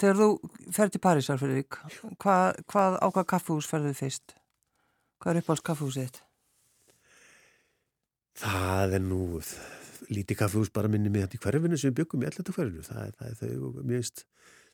Þegar 0.00 0.16
þú 0.16 0.28
fer 0.72 0.94
til 0.94 1.02
Parísar 1.04 1.42
fyrir 1.42 1.60
þig 1.60 2.16
hvað, 2.16 2.62
hvað 2.72 2.96
á 3.04 3.06
hvað 3.12 3.28
kaffehús 3.34 3.68
ferðu 3.68 3.92
fyrst? 3.98 4.32
Hvað 5.20 5.34
er 5.34 5.40
uppáhalds 5.42 5.66
kaffehúsið 5.68 6.08
þitt? 6.08 6.22
Það 8.38 8.96
er 8.98 9.04
nú 9.04 9.20
lítið 10.08 10.38
kaffehús 10.40 10.72
bara 10.74 10.90
minni 10.90 11.10
með 11.12 11.26
þetta 11.26 11.38
í 11.38 11.42
hverfinu 11.44 11.78
sem 11.78 11.92
við 11.92 12.02
byggum 12.02 12.24
í 12.24 12.28
alltaf 12.28 12.56
hverfinu. 12.56 12.84
Það, 12.86 13.14
það, 13.18 13.38
það, 13.40 14.24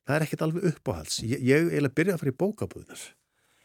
það 0.04 0.16
er 0.16 0.24
ekkert 0.26 0.46
alveg 0.46 0.66
uppáhals. 0.70 1.20
Ég, 1.24 1.42
ég 1.42 1.68
eiginlega 1.70 1.98
byrja 1.98 2.16
að 2.16 2.22
fara 2.22 2.34
í 2.34 2.40
bókabúðunar. 2.42 3.04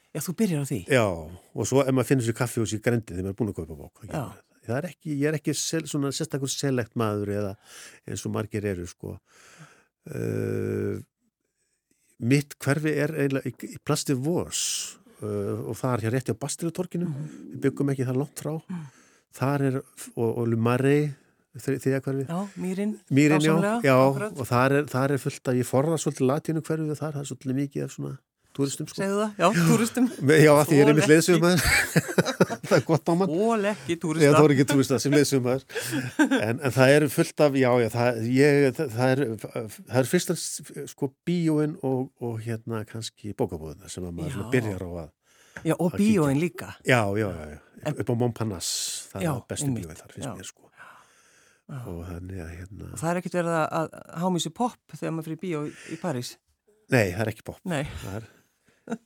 Já, 0.09 0.21
þú 0.25 0.35
byrjar 0.39 0.63
á 0.65 0.69
því? 0.69 0.79
Já, 0.89 1.05
og 1.05 1.69
svo 1.69 1.83
ef 1.83 1.93
maður 1.93 2.09
finnir 2.09 2.25
sér 2.25 2.38
kaffehús 2.39 2.73
í 2.73 2.81
grendið 2.85 3.19
þegar 3.19 3.27
maður 3.27 3.35
er 3.35 3.39
búin 3.41 3.51
að 3.51 3.59
kaupa 3.59 3.79
bók. 3.83 4.05
Það 4.69 4.77
er 4.77 4.88
ekki, 4.89 5.13
ég 5.15 5.29
er 5.29 5.38
ekki 5.38 5.55
sel, 5.57 5.83
svona 5.89 6.12
sérstakur 6.13 6.51
select 6.51 6.97
maður 6.99 7.31
eða 7.35 7.53
eins 8.09 8.25
og 8.27 8.33
margir 8.33 8.65
eru, 8.69 8.85
sko. 8.89 9.15
Uh, 10.09 10.97
mitt 12.25 12.55
hverfi 12.62 12.93
er 13.03 13.13
eiginlega 13.13 13.49
í, 13.49 13.77
plasti 13.85 14.15
vors 14.17 14.62
uh, 15.21 15.69
og 15.69 15.77
það 15.77 15.91
er 15.91 16.05
hér 16.05 16.15
rétti 16.17 16.33
á 16.33 16.41
Bastilutorkinu. 16.41 17.09
Mm. 17.09 17.35
Við 17.53 17.62
byggum 17.67 17.93
ekki 17.93 18.07
það 18.09 18.23
langt 18.23 18.41
frá. 18.45 18.55
Mm 18.57 18.88
þar 19.35 19.65
er, 19.69 19.81
og, 20.15 20.29
og 20.29 20.47
Lumarri 20.49 20.99
þegar 21.59 22.01
hverfi 22.05 22.25
Já, 22.29 22.39
Mýrin, 22.61 22.95
Mýrin 23.09 23.43
já, 23.43 23.79
já 23.83 23.95
og 23.99 24.45
þar 24.47 24.79
er, 24.79 24.89
þar 24.89 25.15
er 25.15 25.21
fullt 25.21 25.51
að 25.51 25.61
ég 25.61 25.67
forða 25.67 25.99
svolítið 25.99 26.29
latínu 26.29 26.65
hverfi 26.65 26.89
og 26.93 26.99
þar 26.99 27.15
það 27.17 27.21
er 27.23 27.29
svolítið 27.31 27.59
mikið 27.59 27.85
af 27.85 27.95
svona 27.95 28.17
túristum 28.59 28.87
sko. 28.89 28.99
Segðu 28.99 29.19
það, 29.21 29.33
já, 29.39 29.67
túristum. 29.69 30.07
Já, 30.45 30.51
því 30.67 30.77
ég 30.77 30.81
er 30.83 30.91
einmitt 30.91 31.09
leiðsum 31.09 31.43
það 32.69 32.75
er 32.79 32.85
gott 32.87 33.11
á 33.11 33.13
mann 33.19 33.33
Ól 33.33 33.67
ekki 33.71 33.97
túrista 34.01 34.25
Já, 34.25 34.33
það 34.35 34.47
er 34.47 34.53
ekki 34.55 34.65
túrista 34.71 34.99
sem 35.01 35.15
leiðsum 35.15 35.49
en, 35.49 35.63
en 36.57 36.73
það 36.75 36.95
er 36.95 37.05
fullt 37.13 37.45
af, 37.45 37.59
já, 37.59 37.69
já 37.83 37.89
það, 37.93 38.19
ég, 38.35 38.57
það, 38.79 38.91
það 38.97 39.13
er, 39.13 39.23
það 39.77 40.01
er 40.01 40.11
fyrst 40.13 40.33
að 40.33 40.43
sko 40.91 41.11
bíóin 41.27 41.77
og, 41.85 42.09
og 42.25 42.41
hérna 42.45 42.83
kannski 42.89 43.35
bókabóðina 43.37 43.91
sem 43.91 44.05
að 44.05 44.19
maður 44.19 44.51
byrjar 44.53 44.85
á 44.85 44.89
að 45.05 45.09
Já, 45.65 45.75
og 45.75 45.93
bíóin 45.97 46.39
líka. 46.39 46.73
Já, 46.88 47.03
já, 47.17 47.27
já, 47.27 47.45
já. 47.51 47.91
upp 47.91 48.09
á 48.09 48.15
Montparnasse 48.15 49.12
það 49.12 49.25
já, 49.25 49.31
er 49.35 49.45
bestu 49.49 49.71
bíóin 49.75 49.99
þar, 49.99 50.12
finnst 50.15 50.27
já. 50.29 50.33
mér 50.35 50.49
sko. 50.49 50.65
Og 51.69 52.01
þannig 52.07 52.41
að 52.41 52.51
hérna 52.55 52.88
og 52.89 52.97
það 52.97 53.12
er 53.12 53.19
ekkert 53.19 53.35
verið 53.38 53.55
að 53.62 53.95
hámísi 54.23 54.51
pop 54.57 54.95
þegar 54.95 55.13
maður 55.13 55.27
fyrir 55.29 55.41
bíó 55.43 55.62
í, 55.67 55.73
í 55.93 55.97
París? 56.01 56.31
Nei, 56.89 57.12
það 57.13 57.21
er 57.21 57.31
ekki 57.35 57.45
pop 57.45 57.59
Nei. 57.69 57.83
það 58.01 58.15
er 58.17 58.29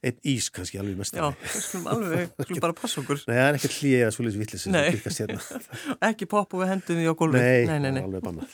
einn 0.08 0.20
ís 0.32 0.48
kannski 0.56 0.80
alveg 0.80 0.96
mest 1.02 1.18
Já, 1.18 1.26
við 1.42 1.58
skulum 1.66 1.90
alveg, 1.92 2.22
við 2.38 2.48
skulum 2.48 2.64
bara 2.64 2.78
passa 2.78 3.02
okkur. 3.02 3.20
Nei, 3.28 3.36
það 3.36 3.50
er 3.50 3.58
ekkert 3.60 3.78
hlýja 3.82 4.14
svolítið 4.16 4.44
vittlis 4.46 5.20
hérna. 5.20 5.42
Ekki 6.08 6.30
pop 6.32 6.56
og 6.56 6.64
við 6.64 6.72
hendum 6.72 7.02
því 7.02 7.12
á 7.12 7.16
gólfi 7.20 7.44
Nei, 7.44 7.66
nei, 7.68 7.80
nei, 7.84 7.92
nei. 7.98 8.04
alveg 8.06 8.24
banna 8.24 8.48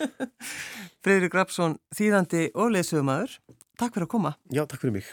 Freyri 1.06 1.30
Grafsson, 1.30 1.78
þýðandi 1.94 2.48
og 2.58 2.74
leðsögumæður 2.74 3.38
Takk 3.80 3.94
fyrir 3.96 4.10
að 4.10 4.12
koma. 4.12 4.34
Já, 4.52 4.66
takk 4.68 4.82
fyrir 4.82 4.98
mig. 4.98 5.06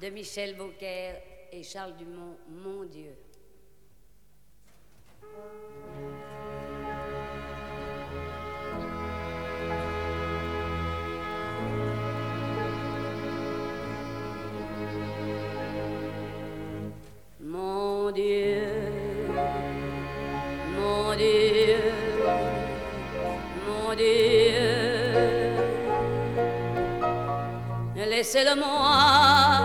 De 0.00 0.08
Michel 0.14 0.54
Bouquet 0.56 1.35
et 1.52 1.62
Charles 1.62 1.96
Dumont, 1.96 2.36
mon 2.48 2.84
Dieu. 2.84 3.14
Mon 17.40 18.10
Dieu, 18.12 18.62
mon 20.76 21.14
Dieu, 21.16 21.76
mon 23.66 23.94
Dieu, 23.94 24.04
laissez-le-moi 27.96 28.66
encore 28.68 29.55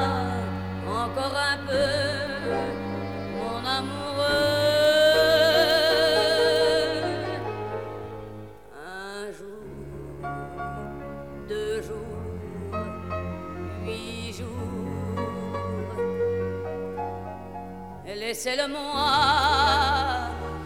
Laissez-le-moi 18.44 19.06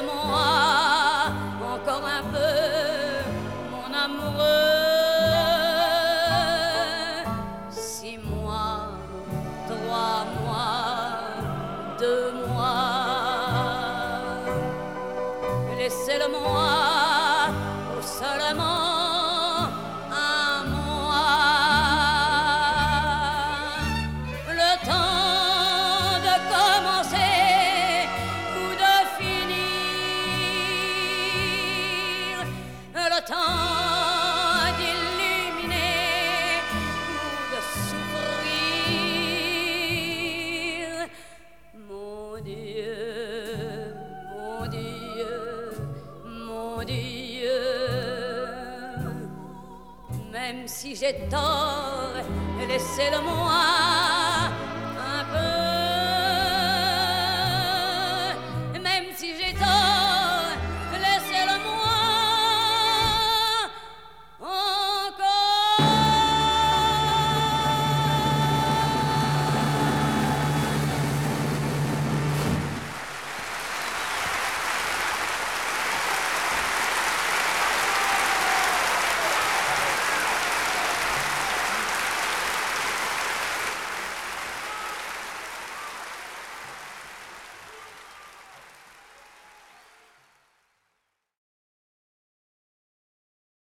de 0.00 0.06
moi. 0.06 0.89